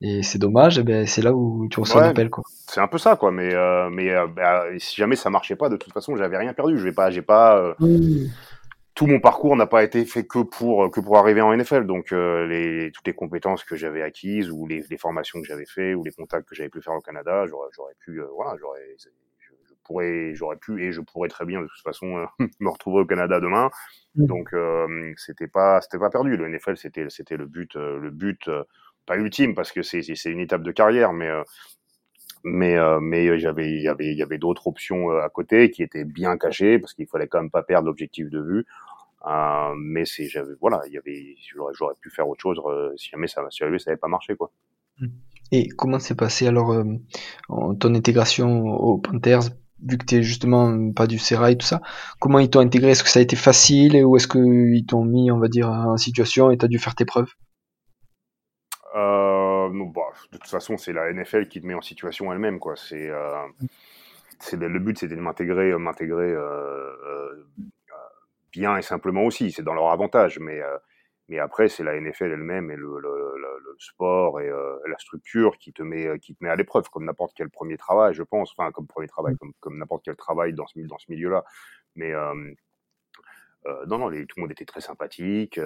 et 0.00 0.22
c'est 0.22 0.38
dommage 0.38 0.78
et 0.78 0.82
ben 0.82 1.06
c'est 1.06 1.22
là 1.22 1.32
où 1.32 1.68
tu 1.70 1.78
reçois 1.78 2.00
ouais, 2.00 2.08
l'appel 2.08 2.28
quoi. 2.28 2.42
C'est 2.66 2.80
un 2.80 2.88
peu 2.88 2.98
ça 2.98 3.14
quoi 3.16 3.30
mais 3.30 3.54
mais 3.90 4.12
bah, 4.34 4.64
si 4.78 4.96
jamais 4.96 5.16
ça 5.16 5.30
marchait 5.30 5.56
pas 5.56 5.68
de 5.68 5.76
toute 5.76 5.92
façon 5.92 6.16
j'avais 6.16 6.36
rien 6.36 6.52
perdu 6.54 6.76
je 6.76 6.82
vais 6.82 6.92
pas 6.92 7.10
j'ai 7.10 7.22
pas 7.22 7.76
mmh 7.78 8.26
tout 8.96 9.06
mon 9.06 9.20
parcours 9.20 9.56
n'a 9.56 9.66
pas 9.66 9.84
été 9.84 10.06
fait 10.06 10.26
que 10.26 10.38
pour 10.38 10.90
que 10.90 11.00
pour 11.00 11.18
arriver 11.18 11.42
en 11.42 11.54
NFL. 11.54 11.84
Donc 11.84 12.12
euh, 12.12 12.46
les, 12.46 12.90
toutes 12.90 13.06
les 13.06 13.12
compétences 13.12 13.62
que 13.62 13.76
j'avais 13.76 14.02
acquises 14.02 14.50
ou 14.50 14.66
les, 14.66 14.82
les 14.90 14.96
formations 14.96 15.40
que 15.40 15.46
j'avais 15.46 15.66
fait 15.66 15.94
ou 15.94 16.02
les 16.02 16.12
contacts 16.12 16.48
que 16.48 16.54
j'avais 16.54 16.70
pu 16.70 16.80
faire 16.80 16.94
au 16.94 17.00
Canada, 17.00 17.44
j'aurais 17.46 17.94
pu 18.00 18.22
euh, 18.22 18.26
voilà, 18.34 18.56
j'aurais 18.58 18.80
je, 18.98 19.08
je, 19.68 19.74
pourrais, 19.84 20.34
j'aurais 20.34 20.56
pu 20.56 20.82
et 20.82 20.92
je 20.92 21.02
pourrais 21.02 21.28
très 21.28 21.44
bien 21.44 21.60
de 21.60 21.66
toute 21.66 21.82
façon 21.84 22.26
me 22.60 22.70
retrouver 22.70 23.02
au 23.02 23.06
Canada 23.06 23.38
demain. 23.38 23.70
Mmh. 24.14 24.26
Donc 24.26 24.54
c'était 25.18 25.46
pas, 25.46 25.82
c'était 25.82 25.98
pas 25.98 26.10
perdu. 26.10 26.34
Le 26.38 26.48
NFL, 26.48 26.78
c'était, 26.78 27.06
c'était 27.10 27.36
le 27.36 27.44
but, 27.44 27.74
le 27.74 28.10
but 28.10 28.48
pas 29.04 29.18
ultime 29.18 29.54
parce 29.54 29.72
que 29.72 29.82
c'est, 29.82 30.00
c'est 30.02 30.30
une 30.30 30.40
étape 30.40 30.62
de 30.62 30.72
carrière, 30.72 31.12
mais 31.12 31.30
mais 32.48 32.76
mais 33.00 33.38
j'avais 33.38 33.70
il 33.72 33.82
y 33.82 33.88
avait 33.88 34.12
il 34.12 34.16
y 34.16 34.22
avait 34.22 34.38
d'autres 34.38 34.66
options 34.68 35.10
à 35.10 35.28
côté 35.28 35.70
qui 35.70 35.82
étaient 35.82 36.04
bien 36.04 36.38
cachées 36.38 36.78
parce 36.78 36.94
qu'il 36.94 37.06
fallait 37.06 37.26
quand 37.26 37.40
même 37.40 37.50
pas 37.50 37.62
perdre 37.62 37.86
l'objectif 37.86 38.30
de 38.30 38.40
vue 38.40 38.64
euh, 39.26 39.74
mais 39.76 40.04
c'est, 40.04 40.28
j'avais, 40.28 40.52
voilà, 40.60 40.82
il 40.86 40.92
y 40.92 40.98
avait, 40.98 41.36
j'aurais, 41.52 41.72
j'aurais 41.76 41.94
pu 42.00 42.10
faire 42.10 42.28
autre 42.28 42.40
chose 42.40 42.60
euh, 42.64 42.92
si 42.96 43.10
jamais 43.10 43.26
ça, 43.26 43.42
si 43.50 43.58
jamais 43.58 43.78
ça 43.78 43.90
n'avait 43.90 43.98
pas 43.98 44.08
marché, 44.08 44.36
quoi. 44.36 44.52
Mmh. 45.00 45.06
Et 45.52 45.68
comment 45.68 45.98
s'est 45.98 46.14
passé 46.14 46.46
alors 46.46 46.72
euh, 46.72 46.84
ton 47.48 47.94
intégration 47.94 48.66
aux 48.66 48.98
Panthers, 48.98 49.42
vu 49.82 49.98
que 49.98 50.04
t'es 50.04 50.22
justement 50.22 50.92
pas 50.92 51.06
du 51.06 51.18
Serail 51.18 51.56
tout 51.56 51.66
ça 51.66 51.80
Comment 52.20 52.38
ils 52.38 52.50
t'ont 52.50 52.60
intégré? 52.60 52.92
Est-ce 52.92 53.04
que 53.04 53.10
ça 53.10 53.18
a 53.20 53.22
été 53.22 53.36
facile 53.36 54.04
ou 54.04 54.16
est-ce 54.16 54.28
qu'ils 54.28 54.86
t'ont 54.86 55.04
mis, 55.04 55.30
on 55.30 55.38
va 55.38 55.48
dire, 55.48 55.68
en 55.68 55.96
situation 55.96 56.50
et 56.50 56.56
t'as 56.56 56.68
dû 56.68 56.78
faire 56.78 56.94
tes 56.94 57.04
preuves? 57.04 57.32
Euh, 59.74 59.92
bah, 59.94 60.12
de 60.32 60.38
toute 60.38 60.50
façon, 60.50 60.76
c'est 60.76 60.92
la 60.92 61.12
NFL 61.12 61.48
qui 61.48 61.60
te 61.60 61.66
met 61.66 61.74
en 61.74 61.82
situation 61.82 62.32
elle-même, 62.32 62.58
quoi. 62.58 62.76
C'est, 62.76 63.08
euh, 63.08 63.46
c'est 64.38 64.56
le 64.56 64.78
but, 64.78 64.98
c'était 64.98 65.16
de 65.16 65.20
m'intégrer, 65.20 65.76
m'intégrer 65.78 66.32
euh, 66.32 67.46
bien 68.52 68.76
et 68.76 68.82
simplement 68.82 69.24
aussi, 69.24 69.52
c'est 69.52 69.62
dans 69.62 69.74
leur 69.74 69.90
avantage. 69.90 70.38
Mais, 70.38 70.60
mais 71.28 71.38
après, 71.38 71.68
c'est 71.68 71.84
la 71.84 72.00
NFL 72.00 72.32
elle-même 72.32 72.70
et 72.70 72.76
le, 72.76 73.00
sport 73.78 74.40
et 74.40 74.48
la 74.48 74.98
structure 74.98 75.58
qui 75.58 75.72
te 75.74 75.82
met, 75.82 76.18
qui 76.18 76.34
te 76.34 76.42
met 76.42 76.48
à 76.48 76.56
l'épreuve, 76.56 76.88
comme 76.88 77.04
n'importe 77.04 77.34
quel 77.36 77.50
premier 77.50 77.76
travail, 77.76 78.14
je 78.14 78.22
pense. 78.22 78.54
Enfin, 78.56 78.72
comme 78.72 78.86
premier 78.86 79.06
travail, 79.06 79.36
comme, 79.60 79.78
n'importe 79.78 80.04
quel 80.04 80.16
travail 80.16 80.54
dans 80.54 80.66
ce, 80.66 80.80
dans 80.80 80.98
ce 80.98 81.10
milieu-là. 81.10 81.44
Mais 81.94 82.12
non, 83.86 83.98
non, 83.98 84.08
tout 84.10 84.36
le 84.36 84.40
monde 84.40 84.52
était 84.52 84.64
très 84.64 84.80
sympathique. 84.80 85.60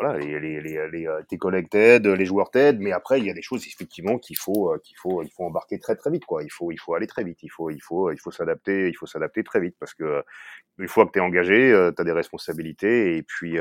Voilà, 0.00 0.16
les, 0.18 0.38
les, 0.38 0.60
les, 0.60 0.88
les, 0.90 1.06
euh, 1.08 1.22
tes 1.28 1.38
collègues 1.38 1.68
t'aident, 1.68 2.06
les 2.06 2.24
joueurs 2.24 2.50
t'aident, 2.50 2.78
mais 2.78 2.92
après 2.92 3.18
il 3.18 3.26
y 3.26 3.30
a 3.30 3.32
des 3.32 3.42
choses 3.42 3.66
effectivement 3.66 4.18
qu'il 4.18 4.38
faut 4.38 4.72
euh, 4.72 4.78
qu'il 4.78 4.96
faut 4.96 5.22
il 5.22 5.30
faut 5.30 5.44
embarquer 5.44 5.78
très 5.78 5.96
très 5.96 6.10
vite 6.10 6.24
quoi. 6.24 6.44
Il 6.44 6.50
faut 6.50 6.70
il 6.70 6.78
faut 6.78 6.94
aller 6.94 7.08
très 7.08 7.24
vite, 7.24 7.42
il 7.42 7.48
faut 7.50 7.70
il 7.70 7.80
faut 7.80 8.12
il 8.12 8.18
faut 8.18 8.30
s'adapter, 8.30 8.88
il 8.88 8.94
faut 8.94 9.06
s'adapter 9.06 9.42
très 9.42 9.60
vite 9.60 9.76
parce 9.80 9.94
que 9.94 10.22
une 10.78 10.88
fois 10.88 11.06
que 11.06 11.12
tu 11.12 11.18
es 11.18 11.22
engagé, 11.22 11.90
tu 11.96 12.00
as 12.00 12.04
des 12.04 12.12
responsabilités 12.12 13.16
et 13.16 13.22
puis 13.22 13.56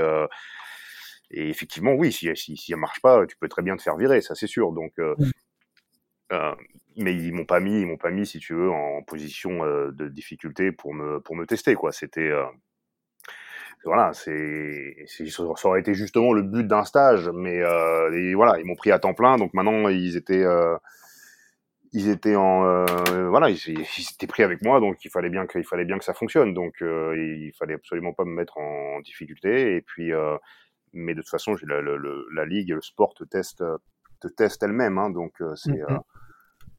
et 1.32 1.50
effectivement 1.50 1.94
oui, 1.94 2.12
si 2.12 2.30
si 2.36 2.56
si 2.56 2.72
ça 2.72 2.78
marche 2.78 3.02
pas, 3.02 3.26
tu 3.26 3.36
peux 3.38 3.50
très 3.50 3.64
bien 3.64 3.76
te 3.76 3.82
faire 3.82 3.98
virer, 3.98 4.22
ça 4.22 4.36
c'est 4.36 4.48
sûr. 4.48 4.72
Donc 4.74 4.94
euh, 5.00 5.16
mais 6.98 7.16
ils 7.16 7.34
m'ont 7.34 7.46
pas 7.46 7.60
mis, 7.60 7.82
ils 7.82 7.88
m'ont 7.88 7.98
pas 7.98 8.12
mis, 8.12 8.26
si 8.26 8.40
tu 8.40 8.54
veux, 8.54 8.70
en 8.70 9.02
position 9.02 9.66
de 9.66 10.08
difficulté 10.08 10.72
pour 10.72 10.94
me 10.94 11.20
pour 11.20 11.36
me 11.36 11.46
tester 11.46 11.74
quoi. 11.74 11.92
C'était 11.92 12.32
voilà, 13.84 14.12
c'est, 14.14 15.06
ça 15.08 15.44
aurait 15.44 15.80
été 15.80 15.94
justement 15.94 16.34
le 16.34 16.42
but 16.42 16.68
d'un 16.68 16.84
stage, 16.84 17.30
mais 17.34 17.62
euh, 17.62 18.34
voilà, 18.36 18.60
ils 18.60 18.66
m'ont 18.66 18.76
pris 18.76 18.92
à 18.92 19.00
temps 19.00 19.14
plein, 19.14 19.38
donc 19.38 19.54
maintenant 19.54 19.88
ils 19.88 20.18
étaient, 20.18 20.44
euh, 20.44 20.76
ils 21.94 22.10
étaient 22.10 22.36
en, 22.36 22.66
euh, 22.66 23.30
voilà, 23.30 23.50
ils, 23.50 23.58
ils, 23.68 24.06
étaient 24.14 24.28
pris 24.28 24.44
avec 24.44 24.62
moi, 24.62 24.80
donc 24.80 25.04
il 25.06 25.12
fallait 25.12 25.30
bien 25.30 25.46
que, 25.46 25.58
il 25.58 25.66
fallait 25.66 25.86
bien 25.86 25.98
que 25.98 26.04
ça 26.04 26.14
fonctionne, 26.14 26.54
donc 26.54 26.82
euh, 26.82 27.16
il 27.18 27.54
fallait 27.54 27.76
absolument 27.76 28.14
pas 28.14 28.26
me 28.26 28.32
mettre 28.32 28.58
en 28.58 29.00
difficulté, 29.02 29.76
et 29.76 29.82
puis, 29.82 30.12
euh, 30.12 30.38
mais 30.94 31.14
de 31.14 31.22
toute 31.22 31.30
façon, 31.30 31.56
la, 31.64 31.82
la, 31.82 31.98
la, 32.34 32.46
ligue, 32.46 32.72
le 32.72 32.82
sport 32.82 33.14
te 33.14 33.24
teste, 33.24 33.64
te 34.20 34.28
teste 34.28 34.64
elle-même, 34.64 34.98
hein, 34.98 35.10
donc 35.12 35.36
c'est, 35.56 35.72
mm-hmm. 35.72 36.02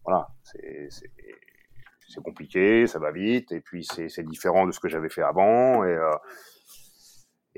voilà, 0.04 0.28
c'est, 0.42 0.88
c'est 2.06 2.22
compliqué, 2.22 2.86
ça 2.86 2.98
va 2.98 3.12
vite, 3.12 3.52
et 3.52 3.60
puis 3.60 3.84
c'est 3.84 4.26
différent 4.26 4.66
de 4.66 4.72
ce 4.72 4.80
que 4.80 4.88
j'avais 4.88 5.10
fait 5.10 5.22
avant, 5.22 5.84
et 5.84 5.96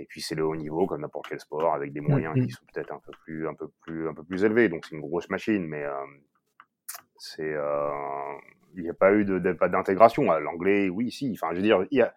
et 0.01 0.07
puis 0.07 0.21
c'est 0.21 0.35
le 0.35 0.45
haut 0.45 0.57
niveau 0.57 0.87
comme 0.87 1.03
n'importe 1.03 1.29
quel 1.29 1.41
sport 1.41 1.75
avec 1.75 1.93
des 1.93 2.01
moyens 2.01 2.35
qui 2.35 2.41
mm-hmm. 2.41 2.51
sont 2.51 2.65
peut-être 2.73 2.93
un 2.93 3.01
peu 3.05 3.13
plus 3.25 3.47
un 3.47 3.55
peu 3.55 3.69
plus 3.83 4.09
un 4.09 4.15
peu 4.15 4.25
plus 4.25 4.45
élevés. 4.45 4.69
Donc 4.69 4.85
c'est 4.87 4.95
une 4.95 5.01
grosse 5.01 5.29
machine, 5.29 5.67
mais 5.67 5.85
euh, 5.85 5.93
c'est 7.19 7.53
euh, 7.55 7.91
il 8.75 8.83
n'y 8.83 8.89
a 8.89 8.95
pas 8.95 9.13
eu 9.13 9.25
de, 9.25 9.53
pas 9.53 9.69
d'intégration. 9.69 10.25
L'anglais, 10.39 10.89
oui, 10.89 11.11
si. 11.11 11.33
Enfin, 11.33 11.53
je 11.53 11.57
veux 11.57 11.63
dire, 11.63 11.85
il 11.91 11.99
y 11.99 12.03
a, 12.03 12.15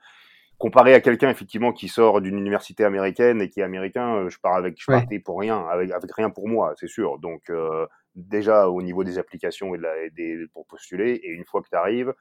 comparé 0.58 0.94
à 0.94 1.02
quelqu'un 1.02 1.30
effectivement 1.30 1.74
qui 1.74 1.90
sort 1.90 2.22
d'une 2.22 2.38
université 2.38 2.86
américaine 2.86 3.42
et 3.42 3.50
qui 3.50 3.60
est 3.60 3.64
américain, 3.64 4.16
euh, 4.16 4.30
je 4.30 4.40
pars 4.40 4.56
avec 4.56 4.80
je 4.80 4.86
partais 4.86 5.20
pour 5.20 5.40
rien, 5.40 5.66
avec 5.68 5.92
avec 5.92 6.12
rien 6.14 6.30
pour 6.30 6.48
moi, 6.48 6.74
c'est 6.78 6.88
sûr. 6.88 7.20
Donc 7.20 7.52
déjà 8.16 8.70
au 8.70 8.82
niveau 8.82 9.04
des 9.04 9.18
applications 9.18 9.76
et, 9.76 9.78
de 9.78 9.84
la, 9.84 10.10
des, 10.10 10.46
pour 10.54 10.66
postuler, 10.68 11.20
et 11.24 11.30
une 11.30 11.46
fois 11.46 11.62
que 11.62 11.70
tu 11.70 11.76
arrives, 11.76 12.14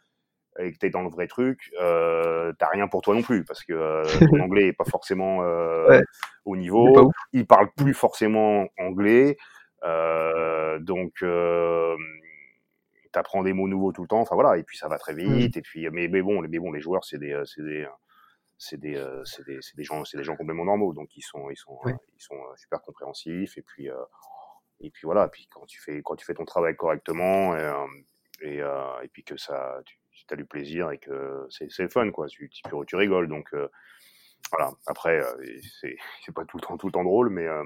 et 0.59 0.73
que 0.73 0.78
tu 0.78 0.87
es 0.87 0.90
dans 0.90 1.02
le 1.02 1.09
vrai 1.09 1.26
truc, 1.26 1.71
euh, 1.80 2.52
t'as 2.59 2.68
rien 2.68 2.88
pour 2.88 3.02
toi 3.02 3.14
non 3.14 3.23
plus 3.23 3.44
parce 3.44 3.64
que 3.64 3.73
euh, 3.73 4.04
ton 4.30 4.40
anglais 4.40 4.68
est 4.68 4.73
pas 4.73 4.85
forcément 4.85 5.42
euh, 5.42 6.00
au 6.44 6.56
niveau, 6.56 7.11
il 7.32 7.47
parle 7.47 7.71
plus 7.73 7.94
forcément 7.94 8.66
anglais, 8.78 9.37
euh, 9.85 10.78
donc 10.78 11.23
euh, 11.23 11.97
t'apprends 13.12 13.42
des 13.42 13.52
mots 13.52 13.68
nouveaux 13.68 13.92
tout 13.92 14.02
le 14.02 14.09
temps, 14.09 14.21
enfin 14.21 14.35
voilà, 14.35 14.59
et 14.59 14.62
puis 14.62 14.76
ça 14.76 14.88
va 14.88 14.99
très 14.99 15.14
mmh. 15.14 15.35
vite, 15.35 15.56
et 15.56 15.62
puis 15.62 15.88
mais, 15.90 16.09
mais 16.09 16.23
bon, 16.23 16.42
mais 16.42 16.59
bon, 16.59 16.71
les 16.71 16.80
joueurs 16.80 17.04
c'est 17.04 17.18
des 17.18 17.40
c'est 17.47 17.62
des 17.62 17.87
c'est 18.59 18.78
des, 18.78 19.02
c'est 19.25 19.44
des, 19.44 19.59
des, 19.76 19.85
gens 19.85 20.04
c'est 20.04 20.18
des 20.18 20.23
gens 20.23 20.37
complètement 20.37 20.66
normaux 20.66 20.92
donc 20.92 21.16
ils 21.16 21.23
sont 21.23 21.50
ils 21.50 21.56
sont 21.56 21.80
ils 21.85 22.23
sont 22.23 22.38
super 22.54 22.80
compréhensifs 22.80 23.59
et 23.59 23.62
puis 23.62 23.88
et 24.78 24.90
puis 24.90 25.02
voilà 25.04 25.26
puis 25.26 25.49
quand 25.50 25.66
tu 25.66 25.80
fais 25.80 26.00
quand 26.02 26.14
tu 26.14 26.25
fais 26.25 26.35
ton 26.35 26.44
travail 26.44 26.76
correctement 26.76 27.56
et, 27.56 27.73
et, 28.42 28.59
et 28.59 29.09
puis 29.09 29.25
que 29.25 29.37
ça 29.37 29.80
tu, 29.85 29.99
tu 30.26 30.35
as 30.35 30.37
du 30.37 30.45
plaisir 30.45 30.91
et 30.91 30.99
que 30.99 31.47
c'est 31.50 31.93
fun, 31.93 32.11
quoi. 32.11 32.26
Tu, 32.29 32.49
tu, 32.49 32.62
tu 32.87 32.97
rigoles. 32.97 33.29
Donc, 33.29 33.49
euh, 33.55 33.69
voilà. 34.50 34.73
Après, 34.87 35.21
euh, 35.21 35.59
c'est 36.25 36.35
pas 36.35 36.45
tout 36.45 36.57
le 36.59 36.62
temps, 36.62 36.76
tout 36.76 36.87
le 36.87 36.93
temps 36.93 37.05
drôle, 37.05 37.31
mais 37.31 37.47
euh, 37.47 37.64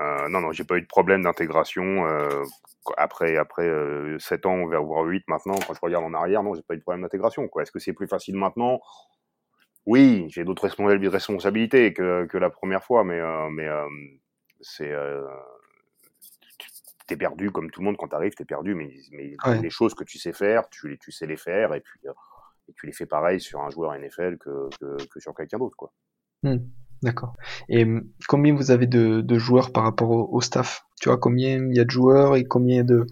euh 0.00 0.28
non, 0.28 0.40
non, 0.40 0.52
j'ai 0.52 0.64
pas 0.64 0.76
eu 0.76 0.82
de 0.82 0.86
problème 0.86 1.22
d'intégration. 1.22 2.06
après, 2.96 3.36
après 3.36 3.68
7 4.18 4.46
ans, 4.46 4.54
on 4.54 4.66
va 4.66 4.78
voir 4.78 5.04
8 5.04 5.24
maintenant. 5.28 5.58
Quand 5.66 5.74
je 5.74 5.80
regarde 5.82 6.04
en 6.04 6.14
arrière, 6.14 6.42
non, 6.42 6.54
j'ai 6.54 6.62
pas 6.62 6.74
eu 6.74 6.78
de 6.78 6.82
problème 6.82 7.02
d'intégration. 7.02 7.48
Est-ce 7.60 7.72
que 7.72 7.78
c'est 7.78 7.92
plus 7.92 8.08
facile 8.08 8.36
maintenant? 8.36 8.80
Oui, 9.86 10.26
j'ai 10.28 10.44
d'autres 10.44 10.68
responsabilités 10.68 11.94
que, 11.94 12.26
que 12.26 12.36
la 12.36 12.50
première 12.50 12.84
fois, 12.84 13.04
mais, 13.04 13.20
mais 13.50 13.68
c'est 14.60 14.92
t'es 17.08 17.16
perdu 17.16 17.50
comme 17.50 17.70
tout 17.70 17.80
le 17.80 17.86
monde 17.86 17.96
quand 17.96 18.08
t'arrives, 18.08 18.34
t'es 18.34 18.44
perdu, 18.44 18.74
mais, 18.74 18.92
mais 19.12 19.34
les 19.60 19.70
choses 19.70 19.94
que 19.94 20.04
tu 20.04 20.18
sais 20.18 20.32
faire, 20.32 20.68
tu, 20.68 20.98
tu 21.00 21.10
sais 21.10 21.26
les 21.26 21.36
faire 21.36 21.74
et 21.74 21.80
puis 21.80 22.00
euh, 22.06 22.12
et 22.68 22.74
tu 22.74 22.86
les 22.86 22.92
fais 22.92 23.06
pareil 23.06 23.40
sur 23.40 23.60
un 23.62 23.70
joueur 23.70 23.98
NFL 23.98 24.36
que, 24.36 24.68
que, 24.78 25.20
sur 25.20 25.34
quelqu'un 25.34 25.56
d'autre, 25.56 25.74
quoi. 25.74 25.90
Mmh, 26.42 26.58
d'accord. 27.02 27.32
Et 27.70 27.86
mmh, 27.86 28.06
combien 28.28 28.54
vous 28.54 28.70
avez 28.70 28.86
de, 28.86 29.22
de 29.22 29.38
joueurs 29.38 29.72
par 29.72 29.84
rapport 29.84 30.10
au, 30.10 30.40
staff? 30.42 30.84
Tu 31.00 31.08
vois, 31.08 31.16
combien 31.16 31.56
il 31.56 31.74
y 31.74 31.80
a 31.80 31.84
de 31.84 31.90
joueurs 31.90 32.36
et 32.36 32.44
combien 32.44 32.84
de, 32.84 33.06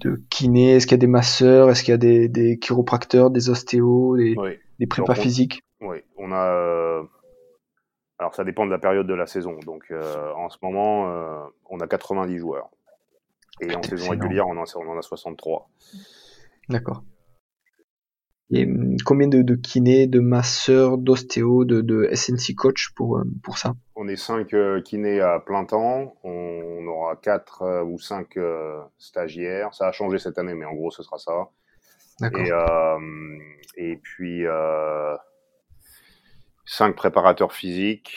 de 0.00 0.22
kinés? 0.30 0.76
Est-ce 0.76 0.86
qu'il 0.86 0.94
y 0.94 0.98
a 0.98 0.98
des 0.98 1.06
masseurs? 1.06 1.68
Est-ce 1.68 1.82
qu'il 1.82 1.92
y 1.92 1.94
a 1.94 1.98
des, 1.98 2.28
des 2.28 2.58
chiropracteurs, 2.58 3.30
des 3.30 3.50
ostéos, 3.50 4.16
des, 4.16 4.34
des 4.78 4.86
prépas 4.86 5.14
physiques? 5.14 5.62
Oui, 5.82 5.98
on 6.16 6.32
a. 6.32 6.46
Euh, 6.46 7.02
alors 8.18 8.34
ça 8.34 8.44
dépend 8.44 8.64
de 8.64 8.70
la 8.70 8.78
période 8.78 9.06
de 9.06 9.14
la 9.14 9.26
saison. 9.26 9.58
Donc 9.66 9.90
euh, 9.90 10.32
en 10.36 10.48
ce 10.48 10.56
moment, 10.62 11.50
on 11.68 11.80
a 11.80 11.86
90 11.86 12.38
joueurs. 12.38 12.70
Et 13.60 13.74
en 13.74 13.82
saison 13.82 14.10
régulière, 14.10 14.46
on 14.48 14.56
en, 14.56 14.64
on 14.76 14.88
en 14.88 14.98
a 14.98 15.02
63. 15.02 15.68
D'accord. 16.68 17.02
Et 18.52 18.64
hum, 18.64 18.96
combien 19.04 19.28
de, 19.28 19.42
de 19.42 19.54
kinés, 19.54 20.06
de 20.06 20.20
masseurs, 20.20 20.98
d'ostéo, 20.98 21.64
de, 21.64 21.80
de, 21.80 22.08
SNC 22.12 22.54
coach 22.56 22.90
pour, 22.96 23.18
euh, 23.18 23.24
pour 23.44 23.58
ça? 23.58 23.74
On 23.94 24.08
est 24.08 24.16
5 24.16 24.52
euh, 24.54 24.80
kinés 24.80 25.20
à 25.20 25.38
plein 25.38 25.64
temps. 25.64 26.16
On 26.24 26.86
aura 26.86 27.16
4 27.16 27.62
euh, 27.62 27.84
ou 27.84 27.98
5 27.98 28.38
stagiaires. 28.98 29.72
Ça 29.74 29.88
a 29.88 29.92
changé 29.92 30.18
cette 30.18 30.38
année, 30.38 30.54
mais 30.54 30.64
en 30.64 30.74
gros, 30.74 30.90
ce 30.90 31.02
sera 31.02 31.18
ça. 31.18 31.50
D'accord. 32.20 33.00
Et, 33.76 33.92
et 33.92 33.96
puis, 33.96 34.44
5 36.66 36.96
préparateurs 36.96 37.52
physiques. 37.52 38.16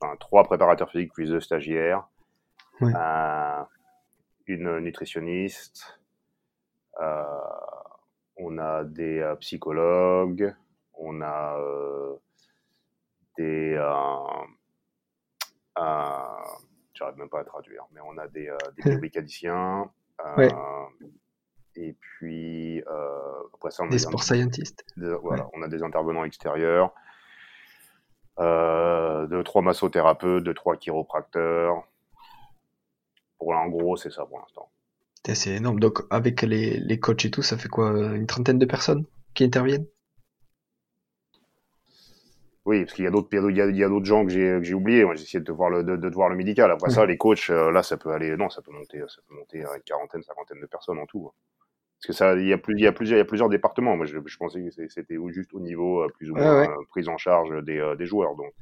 Enfin, 0.00 0.16
3 0.18 0.44
préparateurs 0.44 0.90
physiques 0.90 1.12
plus 1.12 1.30
2 1.30 1.40
stagiaires. 1.40 2.08
Ouais 2.80 2.92
une 4.46 4.78
nutritionniste, 4.80 6.00
euh, 7.00 7.24
on 8.36 8.58
a 8.58 8.84
des 8.84 9.20
euh, 9.20 9.34
psychologues, 9.36 10.54
on 10.94 11.20
a 11.20 11.58
euh, 11.58 12.16
des 13.38 13.74
j'arrive 16.94 17.16
même 17.16 17.30
pas 17.30 17.40
à 17.40 17.44
traduire, 17.44 17.84
mais 17.92 18.00
on 18.04 18.18
a 18.18 18.28
des, 18.28 18.54
des 18.76 18.82
biomécaniciens. 18.90 19.90
Et 21.74 21.94
puis, 21.94 22.84
après 23.54 23.70
ça, 23.70 23.82
on 23.84 23.88
des 23.88 23.98
sport 23.98 24.22
scientists. 24.22 24.84
voilà, 24.96 25.48
on 25.54 25.62
a 25.62 25.68
des 25.68 25.82
intervenants 25.82 26.24
extérieurs, 26.24 26.92
deux, 28.38 29.42
trois 29.44 29.62
massothérapeutes, 29.62 30.44
deux, 30.44 30.54
trois 30.54 30.76
chiropracteurs, 30.76 31.84
en 33.50 33.68
gros, 33.68 33.96
c'est 33.96 34.10
ça 34.10 34.24
pour 34.26 34.38
l'instant. 34.38 34.70
C'est 35.24 35.54
énorme. 35.56 35.78
Donc, 35.78 36.00
avec 36.10 36.42
les, 36.42 36.78
les 36.78 36.98
coachs 36.98 37.24
et 37.24 37.30
tout, 37.30 37.42
ça 37.42 37.56
fait 37.56 37.68
quoi 37.68 37.90
Une 38.14 38.26
trentaine 38.26 38.58
de 38.58 38.66
personnes 38.66 39.04
qui 39.34 39.44
interviennent? 39.44 39.86
Oui, 42.64 42.84
parce 42.84 42.94
qu'il 42.94 43.04
y 43.04 43.08
a 43.08 43.10
d'autres 43.10 43.28
il 43.32 43.56
y 43.56 43.82
a, 43.84 43.88
d'autres 43.88 44.06
gens 44.06 44.24
que 44.24 44.30
j'ai 44.30 44.60
que 44.62 44.74
oubliés. 44.74 45.04
Moi, 45.04 45.14
j'ai 45.14 45.24
essayé 45.24 45.40
de 45.42 45.52
voir 45.52 45.68
le 45.68 45.82
de, 45.82 45.96
de, 45.96 46.08
voir 46.08 46.28
le 46.28 46.36
médical. 46.36 46.70
Après 46.70 46.90
ça, 46.90 47.04
les 47.06 47.16
coachs, 47.16 47.50
euh, 47.50 47.72
là, 47.72 47.82
ça 47.82 47.96
peut 47.96 48.10
aller. 48.10 48.36
Non, 48.36 48.50
ça 48.50 48.62
peut 48.62 48.70
monter, 48.70 49.00
ça 49.08 49.20
peut 49.28 49.34
monter 49.34 49.64
à 49.64 49.74
une 49.76 49.82
quarantaine, 49.82 50.22
cinquantaine 50.22 50.60
de 50.60 50.66
personnes 50.66 50.98
en 50.98 51.06
tout. 51.06 51.26
Hein. 51.28 51.34
Parce 51.98 52.06
que 52.06 52.12
ça, 52.12 52.34
il 52.36 52.46
y 52.46 52.52
a 52.52 52.58
plus, 52.58 52.74
il 52.76 52.82
y 52.82 52.86
a 52.86 52.92
plusieurs, 52.92 53.16
il 53.16 53.20
y 53.20 53.22
a 53.22 53.24
plusieurs 53.24 53.48
départements. 53.48 53.96
Moi, 53.96 54.06
je, 54.06 54.16
je 54.24 54.36
pensais 54.36 54.62
que 54.62 54.88
c'était 54.88 55.16
juste 55.30 55.54
au 55.54 55.60
niveau 55.60 56.02
euh, 56.02 56.08
plus 56.16 56.30
ou 56.30 56.36
moins 56.36 56.68
euh, 56.68 56.84
prise 56.90 57.08
en 57.08 57.16
charge 57.16 57.50
des, 57.64 57.94
des 57.98 58.06
joueurs. 58.06 58.36
Donc 58.36 58.54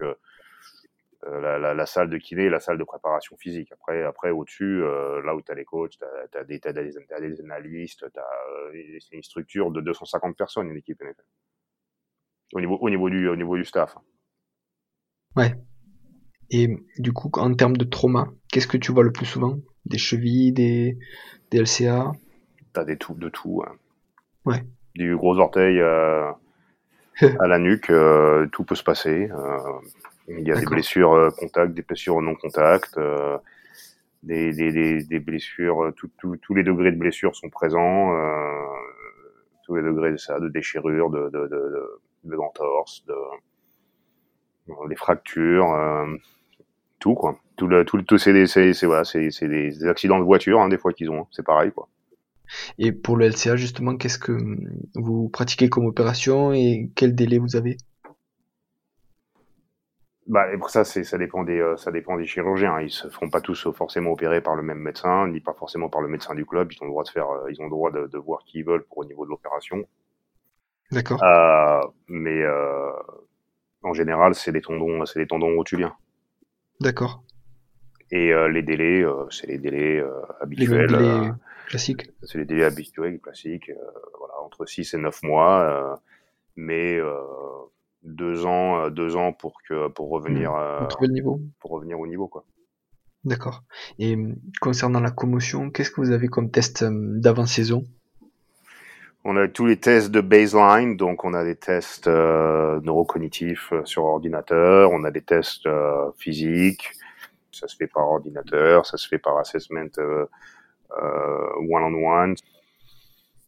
la, 1.27 1.59
la, 1.59 1.75
la, 1.75 1.87
salle 1.87 2.09
de 2.09 2.19
kiné, 2.19 2.49
la 2.49 2.61
salle 2.61 2.79
de 2.79 2.85
préparation 2.85 3.37
physique. 3.37 3.73
Après, 3.73 4.03
après 4.05 4.31
au-dessus, 4.31 4.81
là 4.81 5.35
où 5.35 5.43
tu 5.43 5.53
as 5.53 5.55
les 5.55 5.65
coachs, 5.65 5.99
tu 5.99 6.39
as, 6.39 6.45
des, 6.45 6.61
as 6.65 6.73
des, 6.73 7.41
analystes, 7.41 8.07
c'est 8.73 9.17
une 9.17 9.23
structure 9.23 9.71
de 9.71 9.81
250 9.81 10.37
personnes, 10.37 10.69
une 10.69 10.77
équipe 10.77 11.01
NFL 11.03 11.23
au 12.53 12.61
niveau, 12.61 12.79
au 12.81 12.91
niveau, 12.91 13.11
du, 13.11 13.29
au 13.29 13.37
niveau 13.37 13.57
du 13.57 13.65
staff. 13.65 13.97
Ouais. 15.37 15.55
Et 16.51 16.69
du 16.99 17.13
coup, 17.13 17.31
en 17.35 17.55
termes 17.55 17.77
de 17.77 17.85
trauma, 17.85 18.29
qu'est-ce 18.51 18.67
que 18.67 18.77
tu 18.77 18.93
vois 18.93 19.05
le 19.05 19.13
plus 19.13 19.27
souvent? 19.27 19.59
Des 19.87 19.99
chevilles, 19.99 20.53
des, 20.53 20.99
des 21.51 21.63
LCA 21.63 22.13
T'as 22.73 22.85
des 22.85 22.97
tout, 22.97 23.15
de 23.15 23.29
tout. 23.29 23.63
Hein. 23.67 23.73
Ouais. 24.45 24.63
Du 24.95 25.17
gros 25.17 25.39
orteil 25.39 25.81
euh, 25.81 26.31
à 27.41 27.47
la 27.47 27.59
nuque, 27.59 27.91
euh, 27.91 28.47
tout 28.53 28.65
peut 28.65 28.75
se 28.75 28.83
passer. 28.83 29.29
Euh, 30.31 30.39
il 30.39 30.47
y 30.47 30.53
a 30.53 30.59
des 30.59 30.67
blessures 30.67 31.13
euh, 31.13 31.31
contact, 31.31 31.75
des 31.75 31.83
blessures 31.83 32.21
non 32.21 32.35
contact, 32.35 32.97
euh, 32.99 33.39
des, 34.23 34.53
des, 34.53 34.73
des, 34.73 35.05
des, 35.05 35.19
blessures, 35.19 35.93
tous 35.97 36.55
les 36.55 36.63
degrés 36.63 36.93
de 36.93 36.99
blessures 36.99 37.35
sont 37.35 37.49
présents, 37.49 38.15
tous 39.65 39.77
les 39.77 39.83
degrés 39.83 40.13
de 40.13 40.19
ça, 40.19 40.39
de 40.39 40.49
déchirure, 40.49 41.09
de, 41.09 41.31
de, 41.31 41.47
de 41.49 42.01
de 42.25 42.35
l'entorse, 42.35 43.05
de 43.07 43.15
les 44.89 44.97
fractures, 44.97 45.73
euh, 45.73 46.07
tout 46.99 47.15
quoi. 47.15 47.39
Tout 47.57 47.67
le, 47.67 47.85
tout, 47.85 48.01
tout 48.03 48.19
c'est 48.19 48.33
des, 48.33 48.47
c'est, 48.47 48.73
voilà, 48.85 49.05
c'est, 49.05 49.31
c'est 49.31 49.49
des 49.49 49.87
accidents 49.87 50.19
de 50.19 50.25
voiture 50.25 50.61
hein, 50.61 50.69
des 50.69 50.79
fois 50.79 50.93
qu'ils 50.93 51.11
ont, 51.11 51.23
hein. 51.23 51.27
c'est 51.31 51.45
pareil 51.45 51.73
quoi. 51.73 51.89
Et 52.79 52.93
pour 52.93 53.17
le 53.17 53.29
LCA 53.29 53.57
justement, 53.57 53.97
qu'est-ce 53.97 54.19
que 54.19 54.33
vous 54.95 55.29
pratiquez 55.29 55.69
comme 55.69 55.87
opération 55.87 56.53
et 56.53 56.91
quel 56.95 57.15
délai 57.15 57.39
vous 57.39 57.57
avez? 57.57 57.77
Bah, 60.31 60.53
et 60.53 60.57
pour 60.57 60.71
ça, 60.71 60.85
ça 60.85 61.19
dépend 61.19 61.43
des, 61.43 61.59
euh, 61.61 61.77
ça 61.77 61.91
dépend 61.91 62.17
des 62.17 62.25
chirurgiens. 62.25 62.81
Ils 62.81 62.91
se 62.91 63.09
feront 63.09 63.29
pas 63.29 63.41
tous 63.41 63.69
forcément 63.73 64.13
opérer 64.13 64.41
par 64.41 64.55
le 64.55 64.63
même 64.63 64.79
médecin, 64.79 65.27
ni 65.27 65.41
pas 65.41 65.55
forcément 65.55 65.89
par 65.89 66.01
le 66.01 66.09
médecin 66.09 66.35
du 66.35 66.47
club. 66.47 66.73
Ils 66.73 66.83
ont 66.83 66.87
le 66.87 66.93
droit 66.93 67.03
de 67.05 67.09
faire, 67.09 67.29
euh, 67.29 67.51
ils 67.51 67.61
ont 67.61 67.65
le 67.65 67.71
droit 67.71 67.91
de, 67.91 68.07
de 68.07 68.19
voir 68.19 68.45
qui 68.45 68.59
ils 68.61 68.65
veulent 68.65 68.85
pour 68.85 68.99
au 68.99 69.05
niveau 69.05 69.25
de 69.25 69.31
l'opération. 69.31 69.85
D'accord. 70.93 71.23
Euh, 71.23 71.81
mais 72.09 72.43
euh, 72.43 72.93
en 73.83 73.93
général, 73.93 74.35
c'est 74.37 74.53
des 74.53 74.61
tendons, 74.61 75.05
c'est 75.05 75.19
des 75.19 75.27
tendons 75.27 75.55
rotuliens. 75.57 75.97
D'accord. 76.81 77.23
Et 78.13 78.33
euh, 78.33 78.49
les 78.49 78.63
délais, 78.63 79.03
euh, 79.05 79.29
c'est 79.31 79.49
les 79.49 79.59
délais 79.59 79.99
euh, 79.99 80.23
habituels. 80.41 80.83
Les 80.83 80.97
délais 80.97 81.29
euh, 81.29 81.33
classiques. 81.69 82.11
C'est 82.23 82.39
les 82.39 82.45
délais 82.45 82.65
habituels, 82.65 83.21
classiques. 83.21 83.71
voilà, 84.19 84.35
entre 84.45 84.67
6 84.67 84.95
et 84.95 84.99
9 84.99 85.23
mois. 85.23 86.01
mais 86.57 86.99
deux 88.03 88.47
ans, 88.47 88.89
deux 88.91 89.17
ans 89.17 89.33
pour 89.33 89.61
que 89.69 89.89
pour 89.89 90.09
revenir. 90.11 90.53
Pour 90.89 91.03
le 91.03 91.09
niveau. 91.09 91.41
Pour 91.61 91.71
revenir 91.73 91.99
au 91.99 92.07
niveau, 92.07 92.29
quoi. 92.29 92.45
D'accord. 93.25 93.63
Et 93.99 94.17
concernant 94.61 95.01
la 95.01 95.11
commotion, 95.11 95.71
qu'est-ce 95.71 95.91
que 95.91 96.01
vous 96.01 96.11
avez 96.11 96.29
comme 96.29 96.51
test 96.51 96.85
d'avant-saison? 96.85 97.85
On 99.23 99.37
a 99.37 99.47
tous 99.49 99.67
les 99.67 99.77
tests 99.77 100.11
de 100.11 100.23
baseline, 100.23 100.97
donc 100.97 101.25
on 101.25 101.35
a 101.35 101.45
des 101.45 101.57
tests 101.57 102.07
euh, 102.07 102.81
neurocognitifs 102.81 103.71
euh, 103.75 103.85
sur 103.85 104.05
ordinateur, 104.05 104.91
on 104.93 105.05
a 105.05 105.11
des 105.11 105.21
tests 105.21 105.67
euh, 105.67 106.11
physiques, 106.17 106.93
ça 107.53 107.69
se 107.69 107.77
fait 107.77 107.87
par 107.87 108.09
ordinateur, 108.09 108.87
ça 108.87 108.97
se 108.97 109.07
fait 109.07 109.19
par 109.19 109.37
assessment 109.37 109.91
euh, 109.99 110.25
one-on-one. 111.69 112.35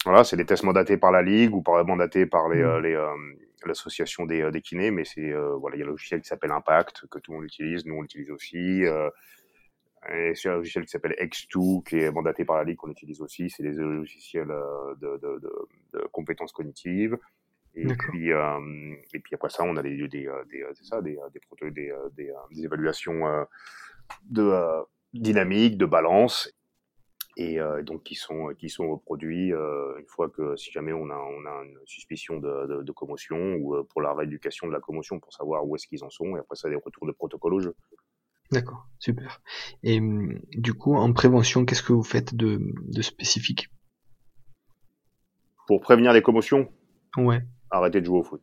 Voilà, 0.05 0.25
c'est 0.25 0.37
des 0.37 0.45
tests 0.45 0.65
mandatés 0.65 0.99
par 0.99 1.11
la 1.11 1.23
ligue 1.23 1.55
ou 1.55 1.63
par 1.63 1.83
mandatés 1.87 2.27
par 2.27 2.51
les, 2.51 2.63
les 2.83 2.99
l'association 3.69 4.27
des, 4.27 4.51
des 4.51 4.61
kinés, 4.61 4.91
mais 4.91 5.05
c'est 5.05 5.33
voilà, 5.59 5.77
il 5.77 5.81
y 5.81 5.83
a 5.83 5.87
un 5.87 5.91
logiciel 5.91 6.21
qui 6.21 6.29
s'appelle 6.29 6.53
Impact 6.53 7.07
que 7.09 7.19
tout 7.19 7.33
le 7.33 7.39
monde 7.39 7.47
utilise, 7.47 7.85
nous 7.87 7.95
on 7.95 8.03
l'utilise 8.03 8.31
aussi. 8.31 8.85
Et 10.11 10.35
c'est 10.35 10.49
un 10.49 10.57
logiciel 10.57 10.85
qui 10.85 10.91
s'appelle 10.91 11.15
X2, 11.21 11.85
qui 11.85 11.99
est 11.99 12.11
mandaté 12.11 12.45
par 12.45 12.57
la 12.57 12.65
Ligue, 12.65 12.77
qu'on 12.77 12.91
utilise 12.91 13.21
aussi. 13.21 13.49
C'est 13.51 13.63
des 13.63 13.71
logiciels 13.71 14.51
euh, 14.51 14.95
de, 14.97 15.17
de, 15.19 15.39
de, 15.39 15.53
de 15.95 16.07
compétences 16.11 16.53
cognitives. 16.53 17.17
Et 17.75 17.87
puis, 17.87 18.33
euh, 18.33 18.95
et 19.15 19.21
puis 19.21 19.35
après 19.35 19.49
ça, 19.49 19.63
on 19.63 19.77
a 19.77 19.83
des, 19.83 20.09
des, 20.09 20.27
euh, 20.27 20.45
des, 20.51 20.65
c'est 20.75 20.85
ça, 20.85 21.01
des, 21.01 21.17
des, 21.33 21.71
des, 21.71 21.91
des, 22.17 22.33
des 22.51 22.65
évaluations 22.65 23.47
de 24.29 24.53
dynamique, 25.15 25.79
de 25.79 25.87
balance, 25.87 26.53
et 27.37 27.59
donc 27.83 28.03
qui 28.03 28.15
sont 28.15 28.53
qui 28.59 28.69
sont 28.69 28.91
reproduits 28.91 29.49
une 29.53 30.07
fois 30.07 30.29
que 30.29 30.55
si 30.57 30.71
jamais 30.71 30.93
on 30.93 31.09
a 31.11 31.17
on 31.17 31.47
a 31.47 31.65
une 31.65 31.79
suspicion 31.87 32.39
de, 32.39 32.67
de, 32.67 32.83
de 32.83 32.93
commotion 32.93 33.55
ou 33.55 33.83
pour 33.85 34.03
la 34.03 34.13
rééducation 34.15 34.67
de 34.67 34.73
la 34.73 34.81
commotion 34.81 35.19
pour 35.19 35.33
savoir 35.33 35.67
où 35.67 35.75
est-ce 35.77 35.87
qu'ils 35.87 36.05
en 36.05 36.11
sont. 36.11 36.37
Et 36.37 36.41
après 36.41 36.57
ça, 36.57 36.69
des 36.69 36.77
retours 36.77 37.07
de 37.07 37.13
protocole 37.13 37.55
au 37.55 37.61
jeu. 37.61 37.75
D'accord, 38.51 38.87
super. 38.99 39.41
Et 39.83 39.99
hum, 39.99 40.39
du 40.51 40.75
coup, 40.75 40.95
en 40.95 41.13
prévention, 41.13 41.65
qu'est-ce 41.65 41.83
que 41.83 41.93
vous 41.93 42.03
faites 42.03 42.35
de, 42.35 42.61
de 42.61 43.03
spécifique? 43.03 43.71
Pour 45.67 45.81
prévenir 45.81 46.13
les 46.13 46.23
commotions? 46.23 46.71
Ouais. 47.17 47.41
Arrêtez 47.71 48.01
de 48.01 48.07
jouer 48.07 48.19
au 48.19 48.25
foot. 48.25 48.43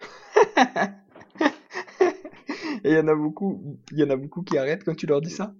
Et 2.84 2.92
il 2.92 2.96
y 2.96 2.98
en 2.98 3.08
a 3.08 3.14
beaucoup, 3.14 3.78
il 3.90 3.98
y 3.98 4.04
en 4.04 4.10
a 4.10 4.16
beaucoup 4.16 4.42
qui 4.42 4.56
arrêtent 4.56 4.84
quand 4.84 4.94
tu 4.94 5.06
leur 5.06 5.20
dis 5.20 5.30
ça? 5.30 5.54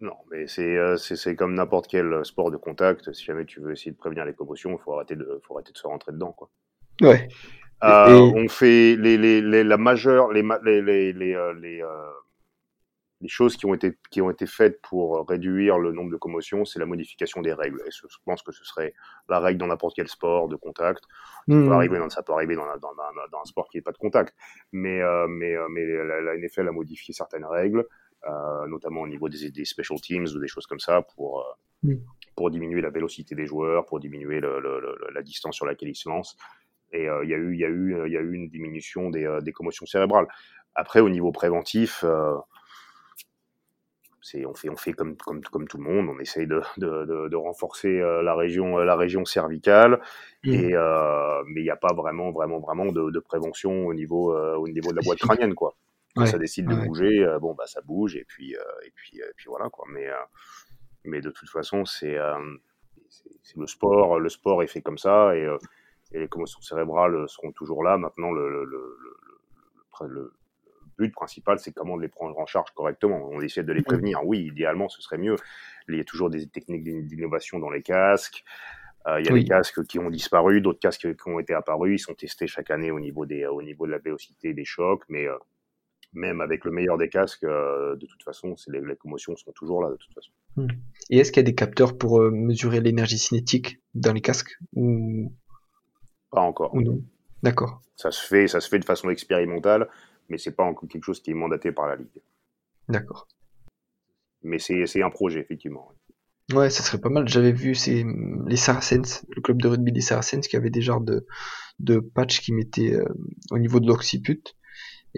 Non, 0.00 0.16
mais 0.30 0.46
c'est 0.46 0.76
euh, 0.76 0.96
c'est 0.96 1.34
comme 1.34 1.54
n'importe 1.54 1.88
quel 1.88 2.24
sport 2.24 2.50
de 2.50 2.56
contact. 2.56 3.12
Si 3.12 3.24
jamais 3.24 3.44
tu 3.44 3.60
veux 3.60 3.72
essayer 3.72 3.90
de 3.90 3.96
prévenir 3.96 4.24
les 4.24 4.34
commotions, 4.34 4.70
il 4.70 4.78
faut 4.78 4.94
arrêter 4.94 5.16
de 5.16 5.40
faut 5.42 5.54
arrêter 5.54 5.72
de 5.72 5.78
se 5.78 5.86
rentrer 5.86 6.12
dedans, 6.12 6.32
quoi. 6.32 6.48
Ouais. 7.00 7.28
Euh, 7.84 8.32
On 8.34 8.48
fait 8.48 8.96
les, 8.96 9.16
les, 9.16 9.40
les, 9.40 9.64
la 9.64 9.76
majeure 9.76 10.32
les 10.32 10.42
les 10.64 10.82
les, 10.82 11.12
les, 11.12 11.34
euh, 11.34 11.52
les 11.54 11.82
euh, 11.82 12.10
les 13.20 13.28
choses 13.28 13.56
qui 13.56 13.66
ont 13.66 13.74
été 13.74 13.96
qui 14.10 14.20
ont 14.20 14.30
été 14.30 14.46
faites 14.46 14.80
pour 14.82 15.26
réduire 15.28 15.78
le 15.78 15.92
nombre 15.92 16.10
de 16.10 16.16
commotions, 16.16 16.64
c'est 16.64 16.78
la 16.78 16.86
modification 16.86 17.42
des 17.42 17.52
règles. 17.52 17.82
Et 17.86 17.90
je 17.90 18.16
pense 18.24 18.42
que 18.42 18.52
ce 18.52 18.64
serait 18.64 18.94
la 19.28 19.40
règle 19.40 19.58
dans 19.58 19.66
n'importe 19.66 19.96
quel 19.96 20.08
sport 20.08 20.48
de 20.48 20.56
contact. 20.56 21.02
Ça, 21.48 21.54
peut, 21.54 21.54
hmm. 21.54 21.72
arriver 21.72 21.98
dans, 21.98 22.10
ça 22.10 22.22
peut 22.22 22.32
arriver 22.32 22.56
dans, 22.56 22.66
dans, 22.66 22.94
dans, 22.94 23.40
un 23.40 23.44
sport 23.44 23.68
qui 23.70 23.78
n'est 23.78 23.82
pas 23.82 23.92
de 23.92 23.98
contact. 23.98 24.34
Mais 24.72 25.00
euh, 25.02 25.26
mais 25.28 25.56
euh, 25.56 25.66
mais 25.70 25.84
la, 25.86 26.20
la, 26.20 26.36
NFL 26.36 26.68
a 26.68 26.72
modifié 26.72 27.12
certaines 27.12 27.44
règles, 27.44 27.80
euh, 27.80 27.84
notamment 28.68 29.02
au 29.02 29.08
niveau 29.08 29.28
des, 29.28 29.50
des, 29.50 29.64
special 29.64 30.00
teams 30.00 30.26
ou 30.26 30.38
des 30.38 30.48
choses 30.48 30.66
comme 30.66 30.80
ça 30.80 31.02
pour 31.02 31.40
euh, 31.40 31.92
hmm. 31.94 32.00
pour 32.36 32.50
diminuer 32.50 32.80
la 32.80 32.90
vélocité 32.90 33.34
des 33.34 33.46
joueurs, 33.46 33.86
pour 33.86 34.00
diminuer 34.00 34.40
le, 34.40 34.60
le, 34.60 34.96
la 35.12 35.22
distance 35.22 35.54
sur 35.54 35.66
laquelle 35.66 35.88
ils 35.88 35.96
se 35.96 36.08
lancent. 36.08 36.36
Et 36.92 37.08
euh, 37.08 37.24
il 37.24 37.30
y 37.30 37.34
a 37.34 37.36
eu 37.36 37.54
il 37.54 37.60
y 37.60 37.64
a 37.64 37.68
eu 37.68 38.06
il 38.06 38.12
y 38.12 38.16
a 38.16 38.20
eu 38.20 38.32
une 38.34 38.48
diminution 38.48 39.10
des, 39.10 39.38
des 39.42 39.52
commotions 39.52 39.86
cérébrales. 39.86 40.26
Après 40.74 41.00
au 41.00 41.08
niveau 41.08 41.32
préventif 41.32 42.04
on 44.46 44.54
fait 44.54 44.68
on 44.68 44.76
fait 44.76 44.92
comme 44.92 45.16
comme 45.16 45.42
comme 45.42 45.68
tout 45.68 45.78
le 45.78 45.84
monde, 45.84 46.08
on 46.08 46.18
essaye 46.20 46.46
de 46.46 46.60
de, 46.76 47.28
de, 47.28 47.36
renforcer 47.36 48.00
euh, 48.00 48.22
la 48.22 48.34
région 48.34 48.78
euh, 48.78 48.84
la 48.84 48.96
région 48.96 49.24
cervicale 49.24 50.00
mmh. 50.44 50.52
et 50.52 50.74
euh, 50.74 51.42
mais 51.46 51.60
il 51.60 51.64
n'y 51.64 51.70
a 51.70 51.76
pas 51.76 51.94
vraiment 51.94 52.30
vraiment 52.30 52.58
vraiment 52.58 52.86
de, 52.86 53.10
de 53.10 53.18
prévention 53.20 53.86
au 53.86 53.94
niveau 53.94 54.34
au 54.34 54.68
niveau 54.68 54.90
de 54.90 54.96
la 54.96 55.02
boîte 55.02 55.18
crânienne 55.18 55.54
quoi. 55.54 55.74
Quand 56.14 56.26
ça 56.26 56.38
décide 56.38 56.66
de 56.68 56.74
bouger, 56.74 57.26
bon 57.40 57.54
bah 57.54 57.66
ça 57.66 57.80
bouge 57.80 58.16
et 58.16 58.24
puis 58.24 58.52
et 58.52 58.90
puis 58.94 59.18
et 59.18 59.32
puis 59.36 59.46
voilà 59.48 59.68
quoi. 59.70 59.86
Mais 59.90 60.08
mais 61.04 61.20
de 61.20 61.30
toute 61.30 61.48
façon 61.48 61.84
c'est 61.84 62.16
le 63.56 63.66
sport 63.66 64.18
le 64.18 64.28
sport 64.28 64.62
est 64.62 64.66
fait 64.66 64.82
comme 64.82 64.98
ça 64.98 65.36
et, 65.36 65.48
et 66.12 66.18
les 66.18 66.28
commotions 66.28 66.60
cérébrales 66.60 67.28
seront 67.28 67.52
toujours 67.52 67.84
là. 67.84 67.98
Maintenant 67.98 68.32
le, 68.32 68.48
le, 68.48 68.64
le, 68.64 70.06
le 70.08 70.32
but 70.98 71.12
principal, 71.12 71.60
c'est 71.60 71.72
comment 71.72 71.96
les 71.96 72.08
prendre 72.08 72.36
en 72.38 72.46
charge 72.46 72.72
correctement. 72.72 73.28
On 73.30 73.40
essaie 73.40 73.62
de 73.62 73.72
les 73.72 73.82
prévenir. 73.82 74.24
Oui, 74.24 74.40
idéalement, 74.46 74.88
ce 74.88 75.00
serait 75.00 75.18
mieux. 75.18 75.36
Il 75.88 75.96
y 75.96 76.00
a 76.00 76.04
toujours 76.04 76.28
des 76.28 76.48
techniques 76.48 76.82
d'innovation 76.82 77.60
dans 77.60 77.70
les 77.70 77.82
casques. 77.82 78.42
Euh, 79.06 79.20
il 79.20 79.26
y 79.26 79.28
a 79.30 79.32
des 79.32 79.44
casques 79.44 79.84
qui 79.84 80.00
ont 80.00 80.10
disparu, 80.10 80.60
d'autres 80.60 80.80
casques 80.80 81.14
qui 81.16 81.28
ont 81.28 81.38
été 81.38 81.54
apparus. 81.54 82.00
Ils 82.00 82.04
sont 82.04 82.14
testés 82.14 82.48
chaque 82.48 82.72
année 82.72 82.90
au 82.90 82.98
niveau, 82.98 83.26
des, 83.26 83.46
au 83.46 83.62
niveau 83.62 83.86
de 83.86 83.92
la 83.92 83.98
vélocité 83.98 84.54
des 84.54 84.64
chocs, 84.64 85.04
mais 85.08 85.28
euh, 85.28 85.36
même 86.12 86.40
avec 86.40 86.64
le 86.64 86.70
meilleur 86.70 86.98
des 86.98 87.08
casques, 87.08 87.44
euh, 87.44 87.96
de 87.96 88.06
toute 88.06 88.22
façon, 88.22 88.54
les, 88.68 88.80
les, 88.80 88.96
commotions 88.96 89.36
sont 89.36 89.52
toujours 89.52 89.82
là, 89.82 89.90
de 89.90 89.96
toute 89.96 90.14
façon. 90.14 90.30
Hmm. 90.56 90.68
Et 91.10 91.18
est-ce 91.18 91.32
qu'il 91.32 91.40
y 91.40 91.46
a 91.46 91.48
des 91.48 91.54
capteurs 91.54 91.96
pour 91.96 92.20
mesurer 92.20 92.80
l'énergie 92.80 93.18
cinétique 93.18 93.80
dans 93.94 94.12
les 94.12 94.20
casques 94.20 94.58
ou 94.74 95.32
pas 96.30 96.40
encore 96.40 96.74
ou 96.74 96.82
non? 96.82 97.02
D'accord. 97.42 97.82
Ça 97.96 98.10
se 98.10 98.26
fait, 98.26 98.48
ça 98.48 98.60
se 98.60 98.68
fait 98.68 98.78
de 98.78 98.84
façon 98.84 99.10
expérimentale 99.10 99.88
mais 100.28 100.38
c'est 100.38 100.52
pas 100.52 100.64
encore 100.64 100.88
quelque 100.88 101.04
chose 101.04 101.20
qui 101.20 101.30
est 101.30 101.34
mandaté 101.34 101.72
par 101.72 101.86
la 101.86 101.96
Ligue. 101.96 102.22
D'accord. 102.88 103.28
Mais 104.42 104.58
c'est 104.58 105.02
un 105.02 105.10
projet, 105.10 105.40
effectivement. 105.40 105.92
Ouais, 106.52 106.70
ça 106.70 106.82
serait 106.82 107.00
pas 107.00 107.10
mal. 107.10 107.28
J'avais 107.28 107.52
vu 107.52 107.74
c'est 107.74 108.04
les 108.46 108.56
Saracens, 108.56 109.26
le 109.34 109.42
club 109.42 109.60
de 109.60 109.68
rugby 109.68 109.92
des 109.92 110.00
Saracens, 110.00 110.46
qui 110.46 110.56
avait 110.56 110.70
des 110.70 110.80
genres 110.80 111.00
de, 111.00 111.26
de 111.80 111.98
patch 111.98 112.40
qui 112.40 112.52
mettaient 112.52 112.94
euh, 112.94 113.04
au 113.50 113.58
niveau 113.58 113.80
de 113.80 113.86
l'occiput. 113.86 114.42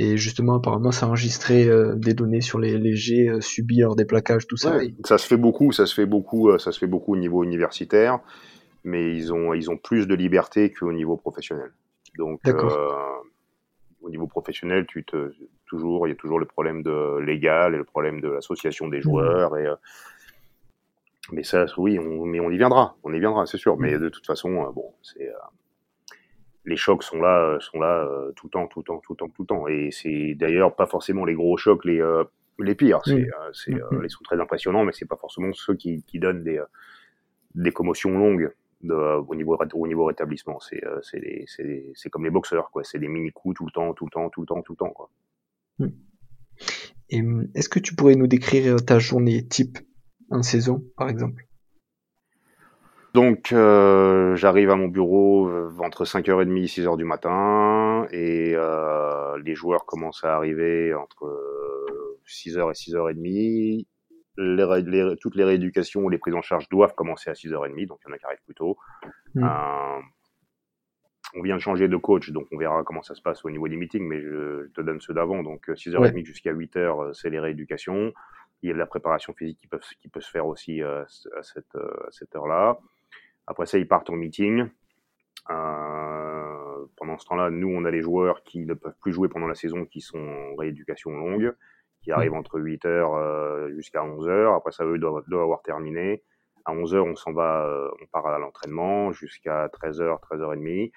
Et 0.02 0.16
justement, 0.16 0.56
apparemment, 0.56 0.92
ça 0.92 1.06
enregistrait 1.06 1.68
euh, 1.68 1.94
des 1.94 2.14
données 2.14 2.40
sur 2.40 2.58
les, 2.58 2.78
les 2.78 2.96
jets 2.96 3.28
euh, 3.28 3.40
subis 3.40 3.80
lors 3.80 3.96
des 3.96 4.06
plaquages, 4.06 4.46
tout 4.46 4.56
ça. 4.56 4.76
Ouais, 4.76 4.94
ça 5.04 5.18
se 5.18 5.26
fait 5.26 5.36
beaucoup, 5.36 5.72
ça 5.72 5.84
se 5.84 5.94
fait 5.94 6.06
beaucoup, 6.06 6.56
ça 6.58 6.72
se 6.72 6.78
fait 6.78 6.86
beaucoup 6.86 7.12
au 7.12 7.16
niveau 7.18 7.44
universitaire, 7.44 8.20
mais 8.82 9.14
ils 9.14 9.32
ont, 9.32 9.52
ils 9.52 9.70
ont 9.70 9.76
plus 9.76 10.06
de 10.06 10.14
liberté 10.14 10.72
qu'au 10.72 10.92
niveau 10.92 11.16
professionnel. 11.16 11.72
Donc, 12.16 12.40
au 14.02 14.08
niveau 14.08 14.26
professionnel, 14.26 14.86
tu 14.88 15.04
te, 15.04 15.32
toujours, 15.66 16.06
il 16.06 16.10
y 16.10 16.12
a 16.14 16.16
toujours 16.16 16.38
le 16.38 16.46
problème 16.46 16.82
de 16.82 17.18
légal 17.18 17.74
et 17.74 17.76
le 17.76 17.84
problème 17.84 18.22
de 18.22 18.28
l'association 18.28 18.88
des 18.88 19.00
mmh. 19.00 19.02
joueurs 19.02 19.58
et 19.58 19.66
mais 21.32 21.42
ça, 21.44 21.66
oui, 21.76 21.98
on, 21.98 22.24
mais 22.24 22.40
on 22.40 22.50
y 22.50 22.56
viendra, 22.56 22.96
on 23.02 23.12
y 23.12 23.18
viendra, 23.18 23.46
c'est 23.46 23.58
sûr. 23.58 23.76
Mais 23.78 23.96
mm. 23.96 24.00
de 24.00 24.08
toute 24.08 24.26
façon, 24.26 24.64
euh, 24.64 24.70
bon, 24.72 24.92
c'est 25.02 25.28
euh, 25.28 25.34
les 26.64 26.76
chocs 26.76 27.02
sont 27.02 27.20
là, 27.20 27.42
euh, 27.42 27.60
sont 27.60 27.78
là 27.78 28.06
tout 28.36 28.46
le 28.46 28.50
temps, 28.50 28.66
tout 28.66 28.80
le 28.80 28.84
temps, 28.84 28.98
tout 28.98 29.12
le 29.12 29.16
temps, 29.16 29.28
tout 29.28 29.42
le 29.42 29.46
temps. 29.46 29.68
Et 29.68 29.90
c'est 29.90 30.34
d'ailleurs 30.34 30.74
pas 30.74 30.86
forcément 30.86 31.24
les 31.24 31.34
gros 31.34 31.56
chocs 31.56 31.84
les 31.84 32.02
les 32.58 32.74
pires. 32.74 33.00
C'est, 33.04 33.26
c'est, 33.52 33.74
mm. 33.74 34.02
ils 34.04 34.10
sont 34.10 34.22
très 34.24 34.40
impressionnants, 34.40 34.84
mais 34.84 34.92
c'est 34.92 35.08
pas 35.08 35.16
forcément 35.16 35.52
ceux 35.52 35.74
qui, 35.74 36.02
qui 36.04 36.18
donnent 36.18 36.44
des 36.44 36.60
des 37.54 37.72
commotions 37.72 38.16
longues. 38.16 38.52
De, 38.82 38.94
au 38.94 39.34
niveau 39.34 39.58
au 39.74 39.86
niveau 39.86 40.06
rétablissement 40.06 40.58
c'est 40.58 40.82
c'est 41.02 41.90
c'est 41.92 42.08
comme 42.08 42.24
les 42.24 42.30
boxeurs 42.30 42.70
quoi 42.70 42.82
c'est 42.82 42.98
des 42.98 43.08
mini 43.08 43.30
coups 43.30 43.54
tout 43.58 43.66
le 43.66 43.70
temps 43.72 43.92
tout 43.92 44.06
le 44.06 44.10
temps 44.10 44.30
tout 44.30 44.40
le 44.40 44.46
temps 44.46 44.62
tout 44.62 44.72
le 44.72 44.76
temps 44.78 44.88
quoi 44.88 45.10
mm. 45.80 45.88
et 47.10 47.22
est-ce 47.54 47.68
que 47.68 47.78
tu 47.78 47.94
pourrais 47.94 48.14
nous 48.14 48.26
décrire 48.26 48.82
ta 48.82 48.98
journée 48.98 49.46
type 49.46 49.76
en 50.30 50.42
saison, 50.42 50.84
par 50.96 51.08
exemple? 51.08 51.46
Donc, 53.14 53.52
euh, 53.52 54.36
j'arrive 54.36 54.70
à 54.70 54.76
mon 54.76 54.88
bureau 54.88 55.48
euh, 55.48 55.70
entre 55.80 56.04
5h30 56.04 56.56
et 56.56 56.66
6h 56.66 56.96
du 56.96 57.04
matin, 57.04 58.06
et 58.12 58.52
euh, 58.54 59.38
les 59.44 59.54
joueurs 59.54 59.84
commencent 59.84 60.24
à 60.24 60.34
arriver 60.34 60.94
entre 60.94 61.26
6h 62.26 62.70
et 62.70 62.90
6h30. 62.92 63.86
Les, 64.36 65.16
toutes 65.20 65.34
les 65.34 65.44
rééducations 65.44 66.02
ou 66.02 66.08
les 66.08 66.18
prises 66.18 66.34
en 66.34 66.40
charge 66.40 66.68
doivent 66.68 66.94
commencer 66.94 67.30
à 67.30 67.34
6h30, 67.34 67.86
donc 67.86 67.98
il 68.04 68.08
y 68.08 68.12
en 68.12 68.14
a 68.14 68.18
qui 68.18 68.24
arrivent 68.24 68.44
plus 68.44 68.54
tôt. 68.54 68.78
Mm. 69.34 69.46
on 71.34 71.42
vient 71.42 71.56
de 71.56 71.60
changer 71.60 71.88
de 71.88 71.96
coach, 71.96 72.30
donc 72.30 72.46
on 72.52 72.56
verra 72.56 72.82
comment 72.84 73.02
ça 73.02 73.14
se 73.14 73.22
passe 73.22 73.44
au 73.44 73.50
niveau 73.50 73.68
des 73.68 73.76
meetings, 73.76 74.06
mais 74.06 74.20
je, 74.20 74.68
te 74.68 74.80
donne 74.80 75.00
ceux 75.00 75.14
d'avant. 75.14 75.42
Donc 75.42 75.68
6h30 75.68 76.24
jusqu'à 76.24 76.54
8h, 76.54 77.12
c'est 77.12 77.28
les 77.28 77.40
rééducations 77.40 78.12
il 78.62 78.68
y 78.68 78.70
a 78.70 78.74
de 78.74 78.78
la 78.78 78.86
préparation 78.86 79.32
physique 79.34 79.58
qui 79.60 79.66
peut, 79.66 79.80
qui 80.00 80.08
peut 80.08 80.20
se 80.20 80.30
faire 80.30 80.46
aussi 80.46 80.82
à 80.82 81.06
cette, 81.42 81.74
euh, 81.76 81.90
cette 82.10 82.34
heure-là. 82.36 82.78
Après 83.46 83.66
ça, 83.66 83.78
ils 83.78 83.88
partent 83.88 84.10
en 84.10 84.16
meeting. 84.16 84.68
Euh, 85.50 86.86
pendant 86.96 87.18
ce 87.18 87.26
temps-là, 87.26 87.50
nous, 87.50 87.68
on 87.68 87.84
a 87.84 87.90
les 87.90 88.02
joueurs 88.02 88.42
qui 88.44 88.60
ne 88.60 88.74
peuvent 88.74 88.96
plus 89.00 89.12
jouer 89.12 89.28
pendant 89.28 89.46
la 89.46 89.54
saison, 89.54 89.84
qui 89.84 90.00
sont 90.00 90.18
en 90.18 90.56
rééducation 90.56 91.10
longue, 91.10 91.54
qui 92.02 92.12
arrivent 92.12 92.34
entre 92.34 92.58
8h 92.60 92.86
euh, 92.86 93.74
jusqu'à 93.74 94.00
11h. 94.02 94.56
Après 94.56 94.72
ça, 94.72 94.84
eux 94.84 94.98
doivent, 94.98 95.24
doivent 95.26 95.42
avoir 95.42 95.62
terminé. 95.62 96.22
À 96.64 96.74
11h, 96.74 96.98
on 96.98 97.16
s'en 97.16 97.32
va, 97.32 97.66
euh, 97.66 97.88
on 98.02 98.06
part 98.06 98.26
à 98.26 98.38
l'entraînement 98.38 99.12
jusqu'à 99.12 99.68
13h, 99.68 100.20
13h30. 100.20 100.92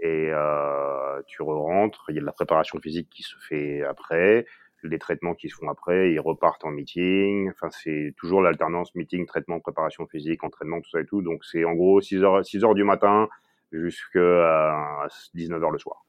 Et 0.00 0.30
euh, 0.30 1.22
tu 1.26 1.42
re-rentres. 1.42 2.04
Il 2.10 2.16
y 2.16 2.18
a 2.18 2.20
de 2.20 2.26
la 2.26 2.32
préparation 2.32 2.78
physique 2.80 3.08
qui 3.10 3.22
se 3.22 3.36
fait 3.48 3.82
après 3.82 4.46
les 4.86 4.98
traitements 4.98 5.34
qui 5.34 5.48
se 5.48 5.56
font 5.56 5.68
après, 5.68 6.12
ils 6.12 6.20
repartent 6.20 6.64
en 6.64 6.70
meeting. 6.70 7.50
Enfin, 7.50 7.68
c'est 7.70 8.14
toujours 8.16 8.40
l'alternance 8.40 8.94
meeting, 8.94 9.26
traitement, 9.26 9.60
préparation 9.60 10.06
physique, 10.06 10.44
entraînement, 10.44 10.80
tout 10.80 10.90
ça 10.90 11.00
et 11.00 11.06
tout. 11.06 11.22
Donc, 11.22 11.44
c'est 11.44 11.64
en 11.64 11.74
gros 11.74 12.00
6 12.00 12.22
heures, 12.22 12.44
6 12.44 12.64
heures 12.64 12.74
du 12.74 12.84
matin 12.84 13.28
jusqu'à 13.72 15.06
19 15.34 15.62
heures 15.62 15.70
le 15.70 15.78
soir. 15.78 16.04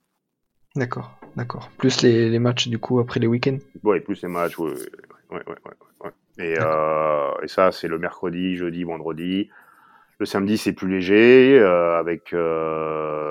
D'accord, 0.75 1.17
d'accord. 1.35 1.69
Plus 1.77 2.03
les, 2.03 2.29
les, 2.29 2.39
matchs 2.39 2.67
du 2.67 2.77
coup 2.77 2.99
après 2.99 3.19
les 3.19 3.25
week-ends? 3.25 3.57
Oui, 3.83 3.99
plus 3.99 4.21
les 4.21 4.29
matchs, 4.29 4.59
ouais, 4.59 4.73
ouais, 5.31 5.41
ouais. 5.47 5.55
ouais 6.01 6.11
et, 6.37 6.55
euh, 6.59 7.31
et, 7.41 7.47
ça, 7.47 7.71
c'est 7.71 7.87
le 7.87 7.97
mercredi, 7.97 8.55
jeudi, 8.55 8.83
vendredi. 8.83 9.49
Le 10.19 10.25
samedi, 10.25 10.57
c'est 10.57 10.73
plus 10.73 10.87
léger, 10.89 11.59
euh, 11.59 11.97
avec 11.97 12.33
euh, 12.33 13.26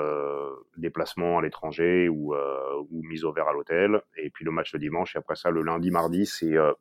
déplacement 0.77 1.39
à 1.39 1.41
l'étranger 1.41 2.09
ou, 2.09 2.33
euh, 2.33 2.83
mise 2.91 3.23
au 3.25 3.31
vert 3.31 3.47
à 3.47 3.53
l'hôtel. 3.53 4.01
Et 4.17 4.29
puis 4.29 4.45
le 4.45 4.51
match 4.51 4.73
le 4.73 4.79
dimanche. 4.79 5.15
Et 5.15 5.19
après 5.19 5.35
ça, 5.35 5.49
le 5.49 5.61
lundi, 5.61 5.91
mardi, 5.91 6.25
c'est 6.25 6.55
euh, 6.57 6.73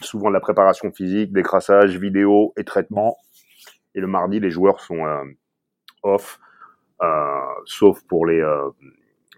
souvent 0.00 0.28
de 0.28 0.34
la 0.34 0.40
préparation 0.40 0.90
physique, 0.92 1.32
décrassage, 1.32 1.98
vidéo 1.98 2.52
et 2.56 2.64
traitement. 2.64 3.16
Et 3.94 4.00
le 4.00 4.06
mardi, 4.06 4.40
les 4.40 4.50
joueurs 4.50 4.80
sont 4.80 5.04
euh, 5.04 5.24
off, 6.02 6.38
sauf 7.64 8.02
pour 8.06 8.26
les 8.26 8.42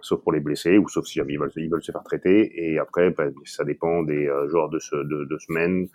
sauf 0.00 0.20
pour 0.20 0.32
les 0.32 0.40
blessés 0.40 0.78
ou 0.78 0.88
sauf 0.88 1.06
si 1.06 1.20
ils 1.20 1.38
veulent, 1.38 1.52
ils 1.56 1.70
veulent 1.70 1.82
se 1.82 1.92
faire 1.92 2.02
traiter. 2.02 2.50
Et 2.54 2.78
après, 2.78 3.10
ben, 3.10 3.32
ça 3.44 3.64
dépend 3.64 4.02
des 4.02 4.28
joueurs 4.48 4.68
de, 4.68 4.78
ce, 4.78 4.96
de 4.96 5.38
semaine 5.38 5.88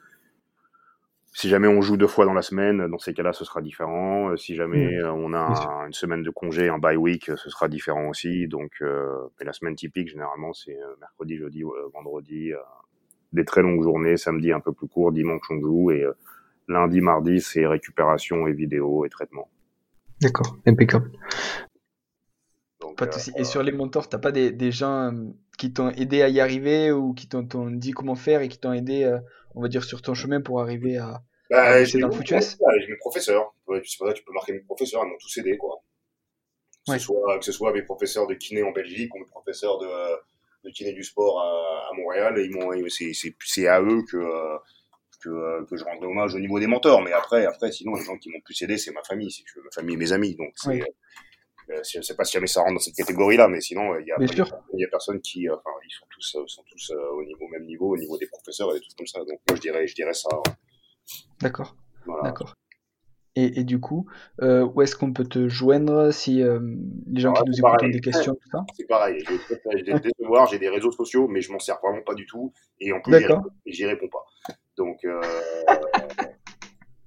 si 1.33 1.49
jamais 1.49 1.67
on 1.67 1.81
joue 1.81 1.97
deux 1.97 2.07
fois 2.07 2.25
dans 2.25 2.33
la 2.33 2.41
semaine, 2.41 2.87
dans 2.87 2.97
ces 2.97 3.13
cas-là, 3.13 3.31
ce 3.31 3.45
sera 3.45 3.61
différent. 3.61 4.29
Euh, 4.29 4.37
si 4.37 4.55
jamais 4.55 4.97
euh, 4.97 5.11
on 5.11 5.33
a 5.33 5.85
une 5.85 5.93
semaine 5.93 6.23
de 6.23 6.31
congé, 6.31 6.69
un 6.69 6.79
bye 6.79 6.97
week, 6.97 7.25
ce 7.35 7.49
sera 7.49 7.67
différent 7.67 8.09
aussi. 8.09 8.47
Donc, 8.47 8.71
euh, 8.81 9.27
mais 9.39 9.45
la 9.45 9.53
semaine 9.53 9.75
typique, 9.75 10.09
généralement, 10.09 10.53
c'est 10.53 10.77
mercredi, 10.99 11.37
jeudi, 11.37 11.63
vendredi, 11.93 12.51
des 13.33 13.45
très 13.45 13.61
longues 13.61 13.83
journées. 13.83 14.17
Samedi, 14.17 14.51
un 14.51 14.59
peu 14.59 14.73
plus 14.73 14.87
court. 14.87 15.11
Dimanche, 15.11 15.45
on 15.51 15.59
joue. 15.59 15.91
Et 15.91 16.05
lundi, 16.67 17.01
mardi, 17.01 17.39
c'est 17.39 17.67
récupération 17.67 18.47
et 18.47 18.53
vidéo 18.53 19.05
et 19.05 19.09
traitement. 19.09 19.49
D'accord, 20.21 20.57
impeccable. 20.65 21.11
Pas 22.95 23.05
de 23.07 23.13
souci. 23.13 23.31
Et 23.37 23.43
sur 23.43 23.63
les 23.63 23.71
mentors, 23.71 24.09
t'as 24.09 24.17
pas 24.17 24.31
des, 24.31 24.51
des 24.51 24.71
gens 24.71 25.11
qui 25.57 25.73
t'ont 25.73 25.89
aidé 25.89 26.21
à 26.21 26.29
y 26.29 26.39
arriver 26.39 26.91
ou 26.91 27.13
qui 27.13 27.27
t'ont 27.27 27.71
dit 27.71 27.91
comment 27.91 28.15
faire 28.15 28.41
et 28.41 28.47
qui 28.47 28.59
t'ont 28.59 28.73
aidé, 28.73 29.17
on 29.55 29.61
va 29.61 29.67
dire, 29.67 29.83
sur 29.83 30.01
ton 30.01 30.13
chemin 30.13 30.41
pour 30.41 30.61
arriver 30.61 30.97
à, 30.97 31.21
bah, 31.49 31.83
j'ai 31.83 31.99
mes 31.99 32.07
professeurs. 32.07 33.53
C'est 33.67 33.99
pas 33.99 34.05
ça 34.05 34.13
tu 34.13 34.23
peux 34.23 34.33
marquer 34.33 34.53
mes 34.53 34.59
professeurs, 34.59 35.03
ils 35.05 35.09
m'ont 35.09 35.17
tous 35.19 35.37
aidé, 35.37 35.57
quoi. 35.57 35.81
Que, 36.87 36.93
ce 36.93 36.99
soit, 36.99 37.39
que 37.39 37.45
ce 37.45 37.51
soit 37.51 37.73
mes 37.73 37.81
professeurs 37.81 38.27
de 38.27 38.33
kiné 38.33 38.63
en 38.63 38.71
Belgique 38.71 39.13
ou 39.13 39.19
mes 39.19 39.25
professeurs 39.25 39.77
de, 39.77 39.87
de 40.63 40.69
kiné 40.71 40.93
du 40.93 41.03
sport 41.03 41.41
à, 41.41 41.89
à 41.89 41.93
Montréal, 41.97 42.35
ils 42.37 42.51
m'ont, 42.51 42.71
c'est 42.89 43.67
à 43.67 43.81
eux 43.81 44.03
que, 44.09 44.17
que, 45.21 45.65
que, 45.65 45.75
je 45.75 45.83
rends 45.83 46.01
hommage 46.01 46.35
au 46.35 46.39
niveau 46.39 46.59
des 46.59 46.67
mentors. 46.67 47.01
Mais 47.01 47.11
après, 47.11 47.45
après, 47.45 47.71
sinon, 47.73 47.95
les 47.95 48.05
gens 48.05 48.17
qui 48.17 48.29
m'ont 48.29 48.39
plus 48.39 48.61
aidé, 48.61 48.77
c'est 48.77 48.91
ma 48.91 49.03
famille, 49.03 49.31
c'est 49.31 49.43
ma 49.61 49.71
famille 49.71 49.95
et 49.95 49.97
mes 49.97 50.13
amis. 50.13 50.35
Donc, 50.35 50.53
c'est, 50.55 50.81
euh, 50.81 50.85
je 51.69 52.01
sais 52.01 52.15
pas 52.15 52.23
si 52.23 52.33
jamais 52.33 52.47
ça 52.47 52.61
rentre 52.61 52.73
dans 52.73 52.79
cette 52.79 52.95
catégorie-là, 52.95 53.47
mais 53.47 53.61
sinon, 53.61 53.97
il 53.99 54.07
y 54.07 54.11
a, 54.11 54.17
il 54.19 54.79
y 54.79 54.85
a 54.85 54.87
personne 54.89 55.19
qui, 55.21 55.49
enfin, 55.49 55.69
ils 55.85 55.91
sont 55.91 56.05
tous, 56.09 56.37
sont 56.47 56.63
tous 56.69 56.91
euh, 56.91 57.11
au 57.11 57.23
niveau, 57.23 57.47
même 57.47 57.65
niveau, 57.65 57.93
au 57.93 57.97
niveau 57.97 58.17
des 58.17 58.27
professeurs 58.27 58.71
et 58.71 58.75
des 58.75 58.81
trucs 58.81 58.97
comme 58.97 59.07
ça. 59.07 59.19
Donc, 59.19 59.39
moi, 59.47 59.55
je 59.55 59.61
dirais, 59.61 59.87
je 59.87 59.95
dirais 59.95 60.13
ça. 60.13 60.29
D'accord. 61.41 61.75
D'accord. 62.23 62.53
Et, 63.35 63.59
et, 63.59 63.63
du 63.63 63.79
coup, 63.79 64.07
euh, 64.41 64.65
où 64.65 64.81
est-ce 64.81 64.95
qu'on 64.95 65.13
peut 65.13 65.23
te 65.23 65.47
joindre 65.47 66.11
si 66.11 66.41
euh, 66.41 66.59
les 67.05 67.21
gens 67.21 67.33
qui 67.33 67.43
nous 67.45 67.59
écoutent 67.59 67.83
ont 67.83 67.89
des 67.89 68.01
questions, 68.01 68.33
tout 68.33 68.49
ça? 68.49 68.65
C'est 68.75 68.87
pareil. 68.87 69.23
J'ai 69.75 69.83
des 69.83 70.11
devoirs, 70.19 70.47
j'ai 70.47 70.57
des 70.57 70.69
réseaux 70.69 70.91
sociaux, 70.91 71.27
mais 71.27 71.41
je 71.41 71.51
m'en 71.51 71.59
sers 71.59 71.77
vraiment 71.83 72.01
pas 72.01 72.15
du 72.15 72.25
tout. 72.25 72.51
Et 72.79 72.91
en 72.91 72.99
plus, 72.99 73.23
j'y 73.67 73.85
réponds 73.85 74.07
pas. 74.07 74.25
Donc, 74.75 75.05
euh, 75.05 75.21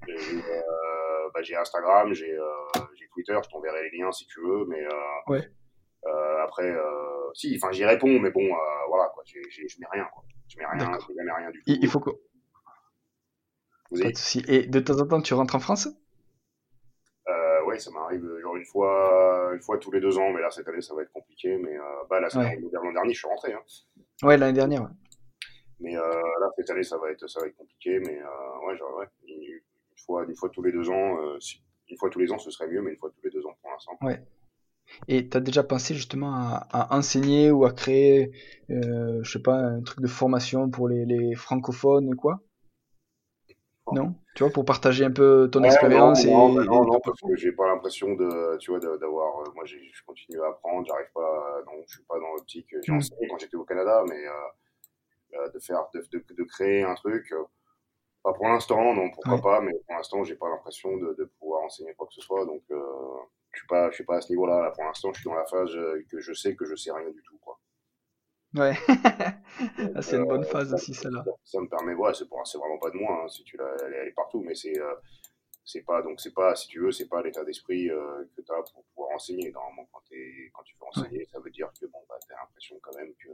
euh, 0.08 1.28
bah, 1.34 1.42
j'ai 1.42 1.56
Instagram, 1.56 2.14
j'ai 2.14 2.38
Twitter, 3.12 3.38
je 3.44 3.48
t'enverrai 3.50 3.90
les 3.90 3.98
liens 3.98 4.12
si 4.12 4.26
tu 4.26 4.40
veux, 4.40 4.64
mais 4.66 4.82
ouais. 5.28 5.50
après, 6.42 6.74
si, 7.34 7.56
enfin, 7.56 7.72
j'y 7.72 7.84
réponds, 7.84 8.18
mais 8.18 8.30
bon, 8.30 8.48
voilà, 8.88 9.10
quoi, 9.14 9.22
je 9.26 9.38
mets 9.38 9.86
rien, 9.90 10.06
quoi. 10.12 10.24
Je 10.48 10.58
mets 10.58 10.66
rien, 10.66 10.98
je 10.98 11.24
mets 11.24 11.32
rien 11.32 11.50
du 11.50 11.58
tout. 11.62 11.64
Il 11.66 11.88
faut 11.88 12.00
que 12.00 12.10
et 14.48 14.66
de 14.66 14.80
temps 14.80 15.00
en 15.00 15.06
temps, 15.06 15.20
tu 15.20 15.34
rentres 15.34 15.56
en 15.56 15.60
France? 15.60 15.88
Euh, 17.28 17.60
Oui, 17.66 17.80
ça 17.80 17.90
m'arrive 17.90 18.24
euh, 18.24 18.40
genre 18.40 18.56
une 18.56 18.64
fois, 18.64 19.50
une 19.54 19.60
fois 19.62 19.78
tous 19.78 19.90
les 19.90 20.00
deux 20.00 20.16
ans, 20.18 20.30
mais 20.32 20.40
là 20.40 20.50
cette 20.50 20.68
année 20.68 20.80
ça 20.80 20.94
va 20.94 21.02
être 21.02 21.12
compliqué. 21.12 21.56
Mais 21.58 21.76
euh, 21.76 21.82
bah, 22.08 22.20
là, 22.20 22.28
l'an 22.32 22.92
dernier, 22.92 23.12
je 23.12 23.18
suis 23.18 23.28
rentré. 23.28 23.52
Hein. 23.52 23.62
Ouais, 24.22 24.36
l'année 24.36 24.52
dernière. 24.52 24.82
Ouais. 24.82 24.88
Mais 25.80 25.96
euh, 25.96 26.02
là 26.02 26.50
cette 26.56 26.70
année 26.70 26.82
ça 26.82 26.98
va 26.98 27.10
être, 27.10 27.26
ça 27.26 27.40
va 27.40 27.46
être 27.46 27.56
compliqué, 27.56 27.98
mais 28.00 28.20
euh, 28.20 28.66
ouais, 28.66 28.76
genre, 28.76 28.96
ouais, 28.96 29.06
une, 29.26 29.60
fois, 30.06 30.24
une 30.24 30.36
fois 30.36 30.50
tous 30.50 30.62
les 30.62 30.72
deux 30.72 30.88
ans, 30.88 31.18
euh, 31.20 31.38
une 31.90 31.98
fois 31.98 32.10
tous 32.10 32.18
les 32.18 32.32
ans 32.32 32.38
ce 32.38 32.50
serait 32.50 32.68
mieux, 32.68 32.82
mais 32.82 32.92
une 32.92 32.98
fois 32.98 33.10
tous 33.10 33.22
les 33.24 33.30
deux 33.30 33.44
ans 33.46 33.56
pour 33.62 33.70
l'instant. 33.70 33.96
Ouais. 34.02 34.22
Et 35.06 35.28
tu 35.28 35.36
as 35.36 35.40
déjà 35.40 35.62
pensé 35.62 35.94
justement 35.94 36.34
à, 36.34 36.66
à, 36.70 36.96
enseigner 36.96 37.50
ou 37.50 37.64
à 37.64 37.72
créer, 37.72 38.32
euh, 38.70 39.20
je 39.22 39.30
sais 39.30 39.42
pas, 39.42 39.54
un 39.54 39.82
truc 39.82 40.00
de 40.00 40.08
formation 40.08 40.68
pour 40.68 40.88
les, 40.88 41.04
les 41.04 41.34
francophones 41.34 42.12
ou 42.12 42.16
quoi? 42.16 42.40
Non? 43.92 44.14
Tu 44.34 44.44
vois, 44.44 44.52
pour 44.52 44.64
partager 44.64 45.04
un 45.04 45.10
peu 45.10 45.48
ton 45.50 45.64
expérience 45.64 46.24
non, 46.24 46.62
et... 46.62 46.64
non, 46.64 46.84
non, 46.84 47.00
parce 47.00 47.20
que 47.20 47.34
j'ai 47.36 47.52
pas 47.52 47.66
l'impression 47.66 48.14
de, 48.14 48.56
tu 48.58 48.70
vois, 48.70 48.78
d'avoir. 48.80 49.40
Euh, 49.40 49.52
moi, 49.54 49.64
je 49.64 49.76
continue 50.06 50.40
à 50.40 50.48
apprendre, 50.48 50.86
j'arrive 50.86 51.10
pas. 51.12 51.62
Non, 51.66 51.72
je 51.86 51.94
suis 51.94 52.04
pas 52.04 52.18
dans 52.18 52.32
l'optique. 52.34 52.68
J'ai 52.82 52.92
hmm. 52.92 52.96
enseigné 52.96 53.28
quand 53.28 53.38
j'étais 53.38 53.56
au 53.56 53.64
Canada, 53.64 54.04
mais 54.08 54.26
euh, 54.26 55.40
euh, 55.40 55.50
de 55.50 55.58
faire, 55.58 55.88
de, 55.94 56.02
de, 56.12 56.44
créer 56.44 56.82
un 56.82 56.94
truc. 56.94 57.32
Pas 58.22 58.34
pour 58.34 58.48
l'instant, 58.48 58.94
non, 58.94 59.10
pourquoi 59.10 59.40
pas, 59.40 59.60
mais 59.62 59.72
pour 59.72 59.96
l'instant, 59.96 60.22
j'ai 60.24 60.34
pas 60.34 60.48
l'impression 60.50 60.94
de, 60.96 61.14
de, 61.14 61.24
pouvoir 61.38 61.64
enseigner 61.64 61.94
quoi 61.94 62.06
que 62.06 62.12
ce 62.12 62.20
soit, 62.20 62.44
donc 62.44 62.62
euh, 62.70 62.82
je 63.52 63.60
suis 63.60 63.66
pas, 63.66 63.88
je 63.90 63.94
suis 63.94 64.04
pas 64.04 64.16
à 64.16 64.20
ce 64.20 64.30
niveau-là. 64.30 64.72
Pour 64.74 64.84
l'instant, 64.84 65.10
je 65.12 65.20
suis 65.20 65.30
dans 65.30 65.36
la 65.36 65.46
phase 65.46 65.70
que 66.10 66.20
je 66.20 66.32
sais 66.34 66.54
que 66.54 66.66
je 66.66 66.74
sais 66.74 66.92
rien 66.92 67.08
du 67.10 67.22
tout, 67.22 67.38
quoi. 67.38 67.58
Ouais, 68.54 68.74
ah, 69.94 70.02
c'est 70.02 70.16
une 70.16 70.26
bonne 70.26 70.44
phase 70.44 70.74
aussi, 70.74 70.92
celle-là. 70.92 71.24
Ça, 71.44 71.60
me 71.60 71.68
permet, 71.68 71.94
ouais, 71.94 72.12
c'est 72.12 72.58
vraiment 72.58 72.78
pas 72.78 72.90
de 72.90 72.96
moi, 72.96 73.22
hein, 73.24 73.28
si 73.28 73.42
tu 73.44 73.56
l'as, 73.56 73.74
elle, 73.86 74.08
est 74.08 74.12
partout, 74.12 74.42
mais 74.42 74.54
c'est, 74.54 74.74
c'est 75.64 75.82
pas, 75.82 76.02
donc 76.02 76.20
c'est 76.20 76.34
pas, 76.34 76.54
si 76.56 76.68
tu 76.68 76.80
veux, 76.80 76.92
c'est 76.92 77.08
pas 77.08 77.22
l'état 77.22 77.44
d'esprit 77.44 77.88
que 77.88 78.42
tu 78.42 78.52
as 78.52 78.62
pour 78.74 78.84
pouvoir 78.94 79.14
enseigner. 79.14 79.50
Normalement, 79.50 79.88
quand, 79.92 80.02
quand 80.52 80.62
tu 80.64 80.76
veux 80.76 80.86
enseigner, 80.88 81.24
ça 81.32 81.38
veut 81.40 81.50
dire 81.50 81.70
que 81.80 81.86
bon, 81.86 82.00
bah, 82.06 82.16
as 82.28 82.40
l'impression 82.42 82.76
quand 82.82 82.94
même 82.96 83.14
que 83.14 83.30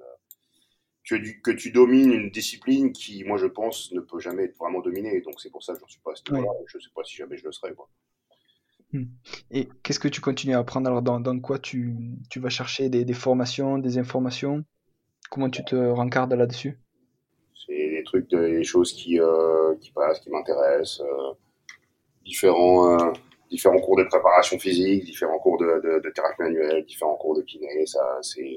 que, 1.09 1.51
tu 1.53 1.71
domines 1.71 2.12
une 2.12 2.31
discipline 2.31 2.92
qui, 2.92 3.23
moi, 3.25 3.38
je 3.38 3.47
pense, 3.47 3.92
ne 3.92 4.01
peut 4.01 4.19
jamais 4.19 4.45
être 4.45 4.57
vraiment 4.57 4.81
dominée. 4.81 5.21
Donc, 5.21 5.40
c'est 5.40 5.51
pour 5.51 5.62
ça 5.62 5.73
que 5.75 5.81
je 5.81 5.85
ne 5.85 5.90
suis 5.90 6.01
pas 6.01 6.12
à 6.12 6.16
ce 6.16 6.33
niveau-là. 6.33 6.51
Je 6.66 6.79
ne 6.79 6.83
sais 6.83 6.90
pas 6.95 7.05
si 7.05 7.16
jamais 7.16 7.37
je 7.37 7.45
le 7.45 7.53
serai. 7.53 7.73
Hmm. 8.92 9.05
Et 9.51 9.69
qu'est-ce 9.83 10.01
que 10.01 10.09
tu 10.09 10.21
continues 10.21 10.55
à 10.55 10.59
apprendre? 10.59 10.88
Alors, 10.88 11.03
dans, 11.03 11.21
dans 11.21 11.38
quoi 11.38 11.59
tu, 11.59 11.95
tu, 12.29 12.40
vas 12.40 12.49
chercher 12.49 12.88
des, 12.88 13.05
des, 13.05 13.14
formations, 13.14 13.79
des 13.79 13.99
informations? 13.99 14.64
Comment 15.31 15.49
tu 15.49 15.64
te 15.64 15.77
rencardes 15.77 16.33
là-dessus? 16.33 16.79
C'est 17.66 17.90
des 17.90 18.03
trucs, 18.05 18.29
des 18.29 18.64
choses 18.64 18.92
qui, 18.92 19.21
euh, 19.21 19.77
qui 19.81 19.92
passent, 19.92 20.21
qui 20.21 20.31
m'intéressent. 20.31 21.01
Euh, 21.01 21.33
différents, 22.25 22.99
euh, 22.99 23.12
différents 23.49 23.81
cours 23.81 23.97
de 23.97 24.05
préparation 24.05 24.59
physique, 24.59 25.05
différents 25.05 25.38
cours 25.38 25.59
de, 25.59 25.81
de, 25.85 26.01
de 26.01 26.11
thérapie 26.11 26.42
manuelle, 26.42 26.85
différents 26.85 27.16
cours 27.16 27.37
de 27.37 27.42
kiné. 27.42 27.87
Ça, 27.87 28.19
c'est. 28.23 28.57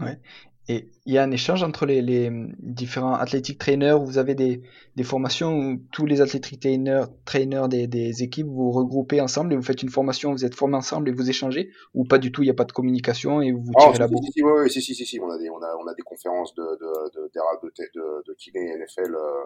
Ouais. 0.00 0.18
Et 0.66 0.88
il 1.04 1.12
y 1.12 1.18
a 1.18 1.22
un 1.22 1.30
échange 1.30 1.62
entre 1.62 1.84
les, 1.84 2.00
les 2.00 2.30
différents 2.58 3.14
athlétiques 3.14 3.58
trainers 3.58 3.92
où 3.92 4.06
vous 4.06 4.16
avez 4.16 4.34
des, 4.34 4.62
des, 4.96 5.04
formations 5.04 5.58
où 5.58 5.76
tous 5.92 6.06
les 6.06 6.22
athlétiques 6.22 6.60
trainers, 6.60 7.04
trainers 7.26 7.68
des, 7.68 7.86
des, 7.86 8.22
équipes 8.22 8.46
vous 8.46 8.70
regroupez 8.70 9.20
ensemble 9.20 9.52
et 9.52 9.56
vous 9.56 9.62
faites 9.62 9.82
une 9.82 9.90
formation, 9.90 10.32
vous 10.32 10.46
êtes 10.46 10.54
formés 10.54 10.76
ensemble 10.76 11.10
et 11.10 11.12
vous 11.12 11.28
échangez 11.28 11.70
ou 11.92 12.04
pas 12.04 12.16
du 12.16 12.32
tout, 12.32 12.42
il 12.42 12.46
n'y 12.46 12.50
a 12.50 12.54
pas 12.54 12.64
de 12.64 12.72
communication 12.72 13.42
et 13.42 13.52
vous 13.52 13.60
vous 13.62 13.72
tirez 13.78 13.98
la 13.98 14.08
bourre? 14.08 14.22
si, 14.32 14.42
oui, 14.42 14.70
si, 14.70 14.80
si, 14.80 14.94
si, 14.94 15.04
si, 15.04 15.20
on 15.20 15.30
a 15.30 15.36
des, 15.36 15.50
on 15.50 15.60
a, 15.60 15.76
on 15.76 15.86
a 15.86 15.94
des 15.94 16.02
conférences 16.02 16.54
de, 16.54 16.62
de, 16.62 17.10
de, 17.14 17.30
de, 17.34 17.90
de, 17.94 18.24
de 18.26 18.34
kiné 18.34 18.74
NFL 18.78 19.14
euh, 19.14 19.44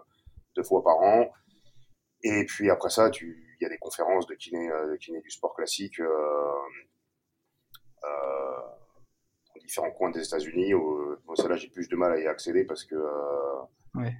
deux 0.54 0.62
fois 0.62 0.84
par 0.84 0.98
an. 1.00 1.26
Et 2.22 2.44
puis 2.46 2.70
après 2.70 2.90
ça, 2.90 3.10
il 3.20 3.34
y 3.60 3.66
a 3.66 3.68
des 3.68 3.78
conférences 3.78 4.26
de 4.26 4.34
kiné, 4.34 4.70
euh, 4.70 4.92
de 4.92 4.96
kiné 4.96 5.20
du 5.20 5.30
sport 5.30 5.54
classique. 5.54 6.00
Euh, 6.00 6.06
euh, 8.04 8.60
différents 9.58 9.90
coins 9.90 10.10
des 10.10 10.24
États-Unis. 10.24 10.72
Bon, 10.74 11.34
celle-là, 11.34 11.56
j'ai 11.56 11.68
plus 11.68 11.88
de 11.88 11.96
mal 11.96 12.12
à 12.12 12.20
y 12.20 12.26
accéder 12.26 12.64
parce 12.64 12.84
que. 12.84 12.94
Euh, 12.94 14.10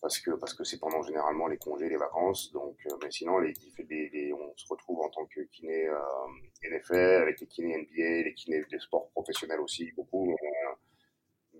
parce 0.00 0.18
que 0.18 0.32
parce 0.32 0.52
que 0.52 0.64
c'est 0.64 0.78
pendant 0.78 1.02
généralement 1.02 1.46
les 1.46 1.56
congés, 1.56 1.88
les 1.88 1.96
vacances. 1.96 2.52
Donc, 2.52 2.76
euh, 2.86 2.96
mais 3.02 3.10
sinon, 3.10 3.38
les, 3.38 3.54
les, 3.88 4.32
on 4.32 4.52
se 4.56 4.66
retrouve 4.68 5.00
en 5.00 5.08
tant 5.08 5.24
que 5.26 5.40
kiné 5.52 5.88
euh, 5.88 5.98
NFL 6.70 7.22
avec 7.22 7.40
les 7.40 7.46
kinés 7.46 7.78
NBA, 7.78 8.24
les 8.24 8.34
kinés 8.34 8.62
des 8.70 8.78
sports 8.78 9.10
professionnels 9.10 9.60
aussi 9.60 9.90
beaucoup. 9.92 10.36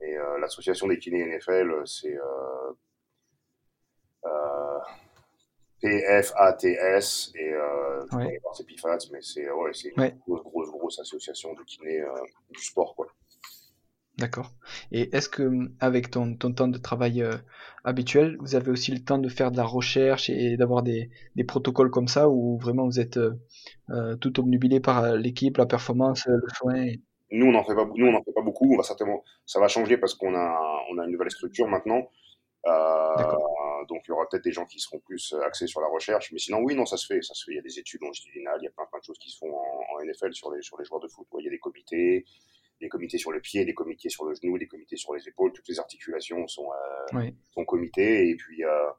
mais 0.01 0.15
l'association 0.41 0.89
des 0.89 0.99
kinés 0.99 1.25
NFL, 1.25 1.83
c'est 1.87 2.17
PFATS 5.85 7.33
et 7.35 7.53
euh, 7.53 8.07
ouais. 8.13 8.41
c'est 8.55 8.67
PIFATS, 8.67 9.11
mais 9.13 9.21
c'est 9.21 9.51
ouais, 9.51 9.73
une 9.85 10.19
grosse, 10.21 10.43
grosse, 10.43 10.71
grosse 10.71 10.99
association 10.99 11.53
de 11.53 11.63
kinés 11.65 12.01
euh, 12.01 12.09
du 12.51 12.63
sport. 12.63 12.95
Quoi. 12.97 13.07
D'accord. 14.17 14.53
Et 14.93 15.15
est-ce 15.15 15.29
que 15.29 15.69
avec 15.81 16.11
ton, 16.11 16.37
ton 16.37 16.55
temps 16.55 16.69
de 16.69 16.79
travail 16.79 17.21
euh, 17.21 17.37
habituel, 17.85 18.39
vous 18.41 18.55
avez 18.55 18.71
aussi 18.71 18.93
le 18.93 19.01
temps 19.01 19.19
de 19.19 19.29
faire 19.29 19.51
de 19.51 19.59
la 19.59 19.65
recherche 19.65 20.31
et 20.31 20.57
d'avoir 20.57 20.83
des, 20.83 21.11
des 21.37 21.45
protocoles 21.45 21.91
comme 21.91 22.09
ça 22.09 22.31
où 22.31 22.57
vraiment 22.59 22.87
vous 22.87 22.99
êtes 23.01 23.19
euh, 23.19 24.17
tout 24.17 24.41
obnubilé 24.41 24.81
par 24.81 25.17
l'équipe, 25.17 25.59
la 25.59 25.67
performance, 25.67 26.25
le 26.27 26.41
soin 26.57 26.87
Nous, 27.31 27.47
on 27.47 27.53
n'en 27.53 27.65
fait 27.65 27.75
pas, 27.75 27.87
nous, 27.95 28.07
on 28.07 28.15
en 28.15 28.23
fait 28.23 28.33
pas 28.33 28.43
beaucoup. 28.43 28.73
On 28.73 28.77
va 28.79 28.85
certainement, 28.85 29.23
ça 29.45 29.61
va 29.61 29.69
changer 29.69 29.99
parce 29.99 30.15
qu'on 30.15 30.35
a, 30.35 30.59
on 30.93 30.99
a 30.99 31.05
une 31.05 31.13
nouvelle 31.13 31.31
structure 31.31 31.69
maintenant. 31.69 32.09
Euh, 32.67 33.37
donc 33.89 34.03
il 34.07 34.09
y 34.09 34.13
aura 34.13 34.29
peut-être 34.29 34.45
des 34.45 34.53
gens 34.53 34.67
qui 34.67 34.79
seront 34.79 35.01
plus 35.01 35.35
axés 35.45 35.67
sur 35.67 35.81
la 35.81 35.89
recherche, 35.89 36.33
mais 36.33 36.39
sinon 36.39 36.59
oui, 36.61 36.75
non, 36.75 36.87
ça 36.87 36.97
se 36.97 37.07
fait, 37.07 37.23
ça 37.23 37.35
se 37.35 37.45
fait. 37.45 37.53
Il 37.53 37.57
y 37.57 37.59
a 37.59 37.63
des 37.63 37.79
études 37.79 38.01
longitudinales, 38.01 38.59
il 38.61 38.65
y 38.65 38.69
a 38.69 38.71
plein, 38.71 38.87
plein 38.87 38.99
de 38.99 39.05
choses 39.05 39.19
qui 39.19 39.31
se 39.31 39.39
font 39.39 39.55
en, 39.55 40.05
NFL 40.05 40.33
sur 40.33 40.53
les 40.53 40.63
sur 40.63 40.79
les 40.79 40.85
joueurs 40.85 41.01
de 41.01 41.09
foot. 41.09 41.27
Il 41.39 41.45
y 41.45 41.49
a 41.49 41.51
des 41.51 41.59
comités, 41.59 42.25
des 42.81 42.89
comités 42.89 43.19
sur 43.19 43.33
le 43.33 43.41
pied, 43.41 43.65
des 43.65 43.75
comités 43.75 44.09
sur 44.09 44.25
le 44.25 44.35
genou, 44.35 44.59
des 44.59 44.67
comités 44.67 44.97
sur 44.97 45.15
les 45.15 45.27
épaules. 45.29 45.53
Toutes 45.53 45.69
les 45.69 45.79
articulations 45.79 46.47
sont 46.47 46.71
euh, 47.15 47.31
sont 47.53 47.65
comités 47.65 48.29
et 48.29 48.37
puis 48.37 48.65
euh, 48.65 48.91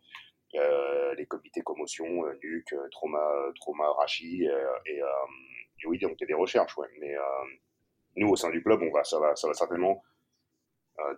euh, 0.55 1.13
les 1.15 1.25
comités 1.25 1.61
commotion, 1.61 2.05
nuque, 2.43 2.73
trauma, 2.91 3.27
trauma, 3.59 3.91
rachis 3.93 4.45
et, 4.85 5.01
oui, 5.85 5.99
donc 5.99 6.13
il 6.17 6.21
y 6.21 6.23
a 6.23 6.27
des 6.27 6.33
recherches, 6.33 6.75
ouais. 6.77 6.87
Mais 6.99 7.13
nous 8.15 8.29
au 8.29 8.35
sein 8.35 8.49
du 8.49 8.63
club, 8.63 8.81
on 8.81 8.91
va, 8.91 9.03
ça 9.03 9.19
va, 9.19 9.35
ça 9.35 9.47
va 9.47 9.53
certainement 9.53 10.01
euh, 10.01 10.14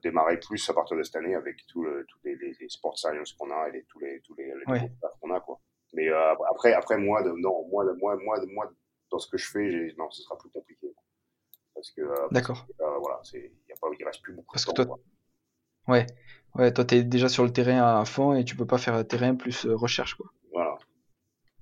démarrer 0.02 0.40
plus 0.40 0.70
à 0.70 0.74
partir 0.74 0.98
de 0.98 1.04
cette 1.04 1.16
année 1.16 1.36
avec 1.36 1.66
tous 1.68 1.84
les, 2.24 2.36
les, 2.36 2.56
les, 2.60 2.70
sport 2.70 2.98
science 2.98 3.34
qu'on 3.34 3.52
a 3.52 3.70
et 3.70 3.72
les, 3.74 3.84
tous 3.84 4.00
les 4.00 4.22
tous 4.22 4.36
les, 4.36 4.46
les 4.46 4.90
qu'on 5.22 5.32
a 5.34 5.40
quoi. 5.40 5.60
Mais 5.94 6.10
euh, 6.10 6.34
après 6.52 6.74
après 6.74 6.98
moi 6.98 7.22
de, 7.24 7.32
non 7.32 7.68
moi 7.70 7.86
moi 7.96 8.16
moi 8.18 8.40
moi 8.48 8.72
dans 9.12 9.20
ce 9.20 9.30
que 9.30 9.38
je 9.38 9.50
fais 9.50 9.94
non 9.98 10.10
ce 10.10 10.24
sera 10.24 10.38
plus 10.38 10.50
compliqué 10.50 10.94
parce 11.74 11.92
que 11.92 12.02
euh, 12.02 12.28
d'accord 12.32 12.66
voilà 12.80 13.20
c'est 13.24 13.40
il 13.40 13.70
y 13.70 13.74
a 13.74 13.76
pas 13.80 13.88
il 13.98 14.06
reste 14.06 14.22
plus 14.22 14.34
beaucoup 14.34 14.54
parce 14.54 14.66
de 14.66 14.72
temps, 14.72 14.84
que 14.84 14.88
toi 14.88 15.00
ouais 15.88 16.06
ouais 16.56 16.74
toi 16.74 16.84
t'es 16.84 17.04
déjà 17.04 17.30
sur 17.30 17.44
le 17.44 17.54
terrain 17.54 18.00
à 18.00 18.06
fond 18.06 18.34
et 18.36 18.44
tu 18.44 18.56
peux 18.56 18.68
pas 18.68 18.78
faire 18.78 19.08
terrain 19.08 19.36
plus 19.36 19.66
recherche 19.68 20.16
quoi. 20.16 20.32
Voilà. 20.52 20.78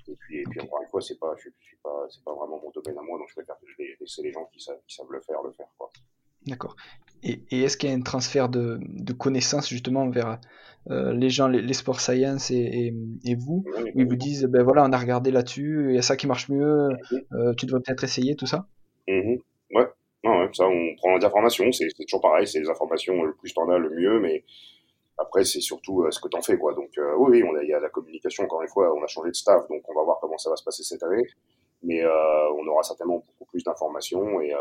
Et 0.07 0.15
puis, 0.15 0.37
et 0.39 0.43
puis 0.43 0.61
encore 0.61 0.81
une 0.81 0.87
fois, 0.87 1.01
c'est 1.01 1.17
pas, 1.17 1.33
je, 1.37 1.49
je 1.59 1.65
suis 1.65 1.77
pas, 1.77 2.05
c'est 2.09 2.23
pas 2.23 2.33
vraiment 2.33 2.59
mon 2.61 2.69
domaine 2.71 2.97
à 2.97 3.01
moi, 3.01 3.17
donc 3.17 3.27
je 3.29 3.33
préfère 3.33 3.55
laisser 3.99 4.21
les 4.21 4.31
gens 4.31 4.45
qui 4.45 4.59
savent, 4.59 4.79
qui 4.87 4.95
savent 4.95 5.11
le 5.11 5.19
faire, 5.21 5.41
le 5.41 5.51
faire, 5.51 5.67
quoi. 5.77 5.91
D'accord. 6.47 6.75
Et, 7.23 7.41
est-ce 7.51 7.75
qu'il 7.75 7.89
y 7.89 7.91
a 7.91 7.95
un 7.95 8.01
transfert 8.01 8.49
de, 8.49 8.79
de 8.81 9.13
connaissances 9.13 9.67
justement 9.67 10.07
vers 10.09 10.39
euh, 10.91 11.13
les 11.13 11.31
gens, 11.31 11.47
les, 11.47 11.73
sports 11.73 11.99
science 11.99 12.51
et, 12.51 12.93
et, 13.23 13.35
vous, 13.35 13.65
où 13.95 13.99
ils 13.99 14.07
vous 14.07 14.15
disent, 14.15 14.43
ben 14.45 14.61
voilà, 14.61 14.83
on 14.83 14.91
a 14.91 14.97
regardé 14.97 15.31
là-dessus, 15.31 15.87
il 15.89 15.95
y 15.95 15.97
a 15.97 16.03
ça 16.03 16.15
qui 16.15 16.27
marche 16.27 16.49
mieux, 16.49 16.89
euh, 17.33 17.53
tu 17.55 17.65
devrais 17.65 17.81
peut-être 17.81 18.03
essayer 18.03 18.35
tout 18.35 18.45
ça? 18.45 18.67
Mmh 19.07 19.37
Ouais, 19.71 19.87
ouais, 20.23 20.49
ça, 20.53 20.65
on 20.67 20.95
prend 20.97 21.17
des 21.17 21.25
informations, 21.25 21.71
c'est 21.71 21.87
toujours 22.07 22.21
pareil, 22.21 22.47
c'est 22.47 22.59
les 22.59 22.69
informations, 22.69 23.23
le 23.23 23.33
plus 23.33 23.53
t'en 23.53 23.67
as, 23.69 23.79
le 23.79 23.89
mieux, 23.89 24.19
mais 24.19 24.43
après, 25.17 25.43
c'est 25.43 25.61
surtout 25.61 26.03
euh, 26.03 26.11
ce 26.11 26.19
que 26.19 26.27
t'en 26.27 26.41
fais, 26.43 26.57
quoi. 26.57 26.75
Donc, 26.75 26.91
oui, 27.17 27.43
on 27.43 27.55
a, 27.55 27.63
il 27.63 27.69
y 27.69 27.73
a 27.73 27.79
la 27.79 27.89
communication, 27.89 28.43
encore 28.43 28.61
une 28.61 28.67
fois, 28.67 28.93
on 28.95 29.03
a 29.03 29.07
changé 29.07 29.31
de 29.31 29.35
staff, 29.35 29.67
donc 29.69 29.81
on 29.89 29.95
va 29.95 30.03
voir 30.03 30.19
comment 30.21 30.37
ça 30.37 30.51
va 30.51 30.55
se 30.55 30.63
passer 30.63 30.83
cette 30.83 31.01
année, 31.01 31.25
mais 31.81 32.05
on 32.05 32.67
aura 32.67 32.83
certainement 32.83 33.25
beaucoup 33.25 33.45
plus 33.45 33.63
d'informations 33.63 34.39
et 34.41 34.53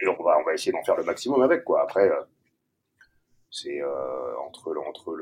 et 0.00 0.08
on 0.08 0.22
va, 0.22 0.38
on 0.38 0.44
va 0.44 0.54
essayer 0.54 0.72
d'en 0.72 0.82
faire 0.82 0.96
le 0.96 1.04
maximum 1.04 1.42
avec, 1.42 1.64
quoi. 1.64 1.82
Après, 1.82 2.08
euh, 2.08 2.22
c'est 3.50 3.80
euh, 3.80 4.36
entre, 4.38 4.76
entre 4.88 5.14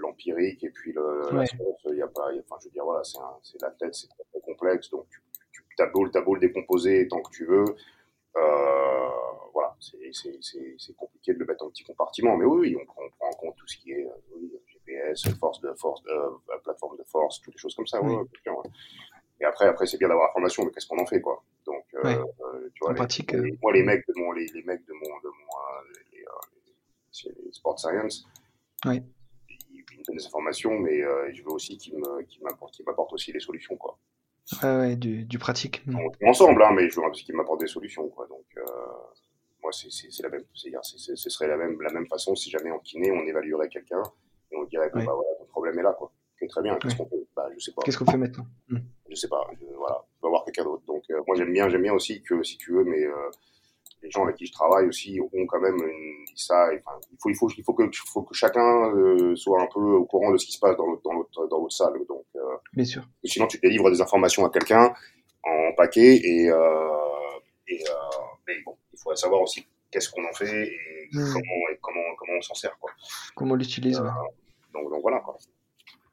l'empirique 0.00 0.62
le, 0.62 0.68
et 0.68 0.70
puis 0.70 0.92
le, 0.92 1.30
la 1.32 1.44
science, 1.44 1.80
il 1.90 1.96
y 1.96 2.02
a 2.02 2.06
pas, 2.06 2.28
enfin, 2.28 2.56
je 2.60 2.66
veux 2.66 2.72
dire, 2.72 2.84
voilà, 2.84 3.02
c'est 3.42 3.60
la 3.60 3.70
tête, 3.70 3.94
c'est 3.94 4.08
très, 4.08 4.40
complexe, 4.40 4.88
donc 4.90 5.06
tu, 5.10 5.20
tu 5.76 5.82
as, 5.82 5.86
beau, 5.86 6.06
as 6.14 6.20
beau 6.20 6.34
le 6.34 6.40
décomposer 6.40 7.08
tant 7.08 7.20
que 7.20 7.30
tu 7.30 7.44
veux, 7.44 7.64
euh, 8.36 9.08
voilà, 9.52 9.74
c'est 9.80 10.96
compliqué 10.96 11.34
de 11.34 11.40
le 11.40 11.44
mettre 11.44 11.64
en 11.64 11.70
petit 11.70 11.82
compartiment, 11.82 12.36
mais 12.36 12.44
oui, 12.44 12.76
on, 12.76 12.82
on, 12.82 13.10
prend 13.10 13.28
en 13.28 13.32
compte 13.32 13.56
tout 13.56 13.66
ce 13.66 13.76
qui 13.78 13.92
est 13.92 14.06
oui, 14.36 14.52
GPS, 14.68 15.28
force 15.40 15.60
de 15.60 15.72
force, 15.74 16.02
euh, 16.08 16.30
plateforme 16.62 16.96
de 16.96 17.04
force, 17.04 17.40
toutes 17.40 17.54
les 17.54 17.60
choses 17.60 17.74
comme 17.74 17.86
ça. 17.86 18.00
Oui. 18.00 18.14
Ouais, 18.14 18.24
et 19.42 19.44
après, 19.44 19.66
après 19.66 19.86
c'est 19.86 19.98
bien 19.98 20.08
d'avoir 20.08 20.28
la 20.28 20.32
formation, 20.32 20.64
mais 20.64 20.70
qu'est-ce 20.70 20.86
qu'on 20.86 21.00
en 21.00 21.06
fait, 21.06 21.20
quoi? 21.20 21.42
Donc, 21.66 21.84
euh, 21.94 22.00
euh, 22.04 22.70
tu 22.74 22.84
vois, 22.84 22.94
pratique, 22.94 23.32
les, 23.32 23.58
moi, 23.60 23.72
les 23.72 23.82
mecs 23.82 24.06
de 24.06 24.14
mon, 24.16 24.30
les, 24.30 24.46
les 24.46 24.62
mecs 24.62 24.86
de 24.86 24.92
mon, 24.92 25.00
de 25.00 25.28
mon, 25.28 25.30
euh, 25.32 26.00
les, 26.12 26.18
les, 26.18 27.44
les 27.44 27.52
sport 27.52 27.78
science, 27.78 28.24
oui. 28.86 29.02
ils, 29.48 29.84
ils 29.92 29.98
me 29.98 30.04
donnent 30.04 30.16
des 30.16 30.26
informations, 30.26 30.78
mais 30.78 31.00
je 31.32 31.42
veux 31.42 31.50
aussi 31.50 31.76
qu'ils 31.76 31.98
m'apportent, 32.42 32.72
qu'ils 32.72 32.86
m'apportent 32.86 33.12
aussi 33.12 33.32
les 33.32 33.40
solutions, 33.40 33.76
quoi. 33.76 33.98
Ouais, 34.62 34.76
ouais, 34.76 34.96
du, 34.96 35.24
du 35.24 35.38
pratique. 35.38 35.82
On, 35.88 36.28
ensemble, 36.28 36.62
hein, 36.62 36.70
mais 36.74 36.88
je 36.88 37.00
veux 37.00 37.10
qu'ils 37.10 37.34
m'apportent 37.34 37.60
des 37.60 37.66
solutions, 37.66 38.08
quoi. 38.10 38.28
Donc, 38.28 38.46
moi, 39.60 39.72
c'est, 39.72 39.88
la 40.22 40.28
même, 40.28 40.44
c'est, 40.54 41.16
ce 41.16 41.30
serait 41.30 41.48
la 41.48 41.56
même, 41.56 41.80
la 41.82 41.92
même 41.92 42.06
façon 42.06 42.36
si 42.36 42.48
jamais 42.48 42.70
en 42.70 42.78
kiné, 42.78 43.10
on 43.10 43.26
évaluerait 43.26 43.68
quelqu'un 43.68 44.02
et 44.52 44.56
on 44.56 44.64
dirait 44.64 44.88
que, 44.90 44.98
bah 44.98 45.14
voilà, 45.14 45.34
ton 45.38 45.46
problème 45.46 45.78
est 45.80 45.82
là, 45.82 45.94
quoi. 45.98 46.12
très 46.48 46.62
bien, 46.62 46.76
qu'est-ce 46.76 46.96
qu'on 46.96 47.06
fait? 47.06 47.26
Bah, 47.34 47.48
je 47.54 47.58
sais 47.58 47.72
pas. 47.72 47.82
Qu'est-ce 47.82 47.98
qu'on 47.98 48.06
fait 48.06 48.16
maintenant? 48.16 48.46
Hmm 48.68 48.78
je 49.12 49.20
sais 49.20 49.28
pas, 49.28 49.46
voilà, 49.76 50.02
on 50.22 50.26
va 50.26 50.30
voir 50.30 50.44
quelqu'un 50.44 50.64
d'autre. 50.64 50.82
Donc 50.86 51.02
euh, 51.10 51.20
moi 51.26 51.36
j'aime 51.36 51.52
bien, 51.52 51.68
j'aime 51.68 51.82
bien 51.82 51.92
aussi 51.92 52.22
que 52.22 52.42
si 52.42 52.56
tu 52.56 52.72
veux, 52.72 52.84
mais 52.84 53.04
euh, 53.04 53.30
les 54.02 54.10
gens 54.10 54.24
avec 54.24 54.36
qui 54.36 54.46
je 54.46 54.52
travaille 54.52 54.86
aussi 54.86 55.20
ont 55.20 55.46
quand 55.46 55.60
même 55.60 55.76
une, 55.76 56.24
ça. 56.34 56.68
Enfin, 56.74 56.98
il 57.12 57.18
faut, 57.20 57.28
il 57.30 57.36
faut, 57.36 57.50
il 57.56 57.64
faut 57.64 57.74
que, 57.74 57.84
faut 58.12 58.22
que 58.22 58.34
chacun 58.34 58.90
euh, 58.94 59.36
soit 59.36 59.60
un 59.60 59.68
peu 59.72 59.80
au 59.80 60.06
courant 60.06 60.32
de 60.32 60.38
ce 60.38 60.46
qui 60.46 60.52
se 60.52 60.58
passe 60.58 60.76
dans 60.76 60.86
l'autre, 60.86 61.02
dans 61.04 61.12
l'autre, 61.12 61.46
dans 61.48 61.58
l'autre 61.58 61.74
salle. 61.74 61.92
Donc, 62.08 62.24
bien 62.72 62.84
sûr. 62.84 63.02
Sinon, 63.24 63.46
tu 63.46 63.58
délivres 63.58 63.90
des 63.90 64.00
informations 64.00 64.44
à 64.46 64.50
quelqu'un 64.50 64.92
en 65.44 65.72
paquet 65.76 66.16
et, 66.16 66.46
et 67.68 67.84
mais 68.46 68.54
bon, 68.64 68.76
il 68.92 68.98
faut 68.98 69.14
savoir 69.14 69.42
aussi 69.42 69.66
qu'est-ce 69.90 70.10
qu'on 70.10 70.24
en 70.24 70.32
fait 70.32 70.66
et 70.66 71.08
mmh. 71.12 71.32
comment, 71.32 71.68
et 71.70 71.78
comment, 71.80 72.16
comment 72.18 72.38
on 72.38 72.40
s'en 72.40 72.54
sert, 72.54 72.76
quoi. 72.80 72.90
Comment 73.36 73.52
on 73.52 73.56
l'utilise. 73.56 73.98
donc, 74.72 74.90
donc 74.90 75.02
voilà, 75.02 75.20
quoi. 75.20 75.36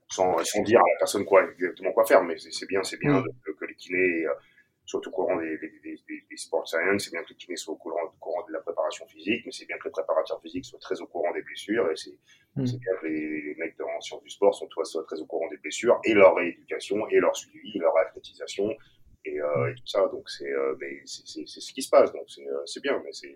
Sans, 0.10 0.44
sans 0.44 0.64
dire 0.64 0.80
à 0.80 0.90
la 0.94 0.98
personne 1.00 1.26
quoi 1.26 1.44
exactement 1.52 1.92
quoi 1.92 2.06
faire, 2.06 2.24
mais 2.24 2.36
c'est 2.38 2.66
bien, 2.68 2.84
c'est 2.84 2.98
bien 2.98 3.22
Mm. 3.22 3.24
que, 3.60 3.66
les 3.66 3.76
kinés 3.76 4.26
euh, 4.26 4.34
soient 4.86 5.06
au 5.06 5.12
courant 5.12 5.38
des, 5.38 5.58
des, 5.60 5.70
des, 5.84 5.96
des, 6.08 6.24
des 6.30 6.38
sport 6.38 6.68
science, 6.68 7.04
c'est 7.04 7.12
bien 7.12 7.22
que 7.24 7.30
les 7.30 7.36
kinés 7.36 7.56
soient 7.58 7.76
au 7.76 7.78
courant, 7.78 8.04
au 8.04 8.18
courant 8.20 8.46
de 8.48 8.54
la 8.54 8.60
préparation 8.60 9.06
physique, 9.08 9.44
mais 9.46 9.52
c'est 9.52 9.66
bien 9.66 9.78
que 9.78 9.86
les 9.86 9.92
préparateurs 9.92 10.42
physiques 10.42 10.66
soient 10.66 10.80
très 10.80 11.00
au 11.02 11.08
courant 11.08 11.32
des 11.34 11.42
blessures, 11.44 11.90
et 11.92 11.96
c'est 11.96 12.18
Mm. 12.56 12.64
bien 12.66 12.96
que 13.00 13.06
les, 13.06 13.42
les 13.44 13.56
mecs 13.56 13.80
en 13.80 14.02
sciences 14.02 14.24
du 14.24 14.30
sport 14.30 14.54
sont, 14.56 14.68
soient, 14.84 15.04
très 15.06 15.20
au 15.22 15.26
courant 15.26 15.48
des 15.50 15.58
blessures, 15.58 16.00
et 16.04 16.14
leur 16.14 16.36
rééducation, 16.36 17.08
et 17.10 17.20
leur 17.20 17.36
suivi, 17.36 17.72
et 17.76 17.80
leur 17.80 17.96
athlétisation, 17.98 18.76
et, 19.26 19.40
euh, 19.40 19.72
et 19.72 19.76
tout 19.76 19.86
ça, 19.86 20.08
donc 20.08 20.28
c'est 20.30 20.50
euh, 20.52 20.76
ce 21.06 21.74
qui 21.74 21.82
se 21.84 21.90
passe, 21.90 22.12
donc 22.14 22.24
c'est 22.28 22.48
euh, 22.48 22.82
bien, 22.82 23.00
mais 23.04 23.12
c'est 23.12 23.36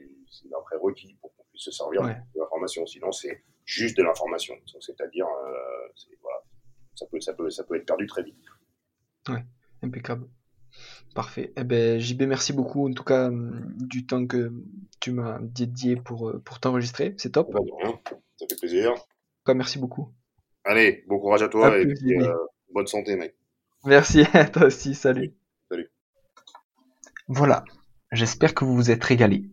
un 0.57 0.61
prérequis 0.61 1.15
pour 1.21 1.35
qu'on 1.35 1.43
puisse 1.51 1.63
se 1.65 1.71
servir 1.71 2.01
Ouais. 2.01 2.15
de 2.33 2.39
l'information, 2.39 2.85
sinon 2.85 3.11
c'est 3.11 3.43
juste 3.65 3.95
de 3.97 4.03
l'information, 4.03 4.55
c'est-à-dire, 4.79 5.27
euh, 5.27 5.72
ça 6.95 7.05
peut, 7.07 7.19
ça, 7.19 7.33
peut, 7.33 7.49
ça 7.49 7.63
peut 7.63 7.75
être 7.75 7.85
perdu 7.85 8.07
très 8.07 8.23
vite. 8.23 8.37
Impeccable. 9.81 10.27
Parfait. 11.13 11.53
Eh 11.55 11.63
ben, 11.63 11.99
JB, 11.99 12.23
merci 12.23 12.53
beaucoup 12.53 12.87
en 12.89 12.93
tout 12.93 13.03
cas 13.03 13.27
hum, 13.27 13.73
du 13.77 14.05
temps 14.05 14.25
que 14.25 14.51
tu 14.99 15.11
m'as 15.11 15.39
dédié 15.41 15.95
pour, 15.95 16.29
euh, 16.29 16.41
pour 16.43 16.59
t'enregistrer. 16.59 17.13
C'est 17.17 17.33
top. 17.33 17.51
De 17.51 17.57
rien, 17.57 17.99
ça 18.37 18.45
fait 18.49 18.55
plaisir. 18.59 18.93
Cas, 19.45 19.53
merci 19.53 19.77
beaucoup. 19.77 20.11
Allez, 20.63 21.03
bon 21.07 21.19
courage 21.19 21.43
à 21.43 21.49
toi 21.49 21.67
À 21.67 21.77
et 21.77 21.85
plus, 21.85 21.95
puis, 21.95 22.19
euh, 22.19 22.33
bonne 22.73 22.87
santé, 22.87 23.15
mec. 23.15 23.35
Merci 23.85 24.23
à 24.33 24.45
toi 24.45 24.65
aussi. 24.65 24.95
Salut. 24.95 25.33
Salut. 25.69 25.91
Voilà. 27.27 27.63
J'espère 28.11 28.55
que 28.55 28.65
vous 28.65 28.75
vous 28.75 28.91
êtes 28.91 29.03
régalés. 29.03 29.49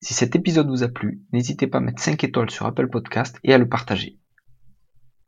Si 0.00 0.14
cet 0.14 0.36
épisode 0.36 0.68
vous 0.68 0.82
a 0.82 0.88
plu, 0.88 1.22
n'hésitez 1.32 1.66
pas 1.66 1.78
à 1.78 1.80
mettre 1.80 2.02
5 2.02 2.22
étoiles 2.22 2.50
sur 2.50 2.66
Apple 2.66 2.88
Podcast 2.88 3.38
et 3.42 3.52
à 3.52 3.58
le 3.58 3.68
partager. 3.68 4.18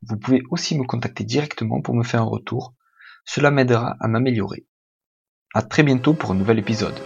Vous 0.03 0.17
pouvez 0.17 0.43
aussi 0.51 0.79
me 0.79 0.85
contacter 0.85 1.25
directement 1.25 1.81
pour 1.81 1.95
me 1.95 2.05
faire 2.05 2.23
un 2.23 2.27
retour. 2.27 2.75
Cela 3.25 3.51
m'aidera 3.51 3.97
à 4.01 4.09
m'améliorer. 4.09 4.67
À 5.55 5.63
très 5.63 5.83
bientôt 5.83 6.15
pour 6.15 6.31
un 6.31 6.35
nouvel 6.35 6.59
épisode. 6.59 6.99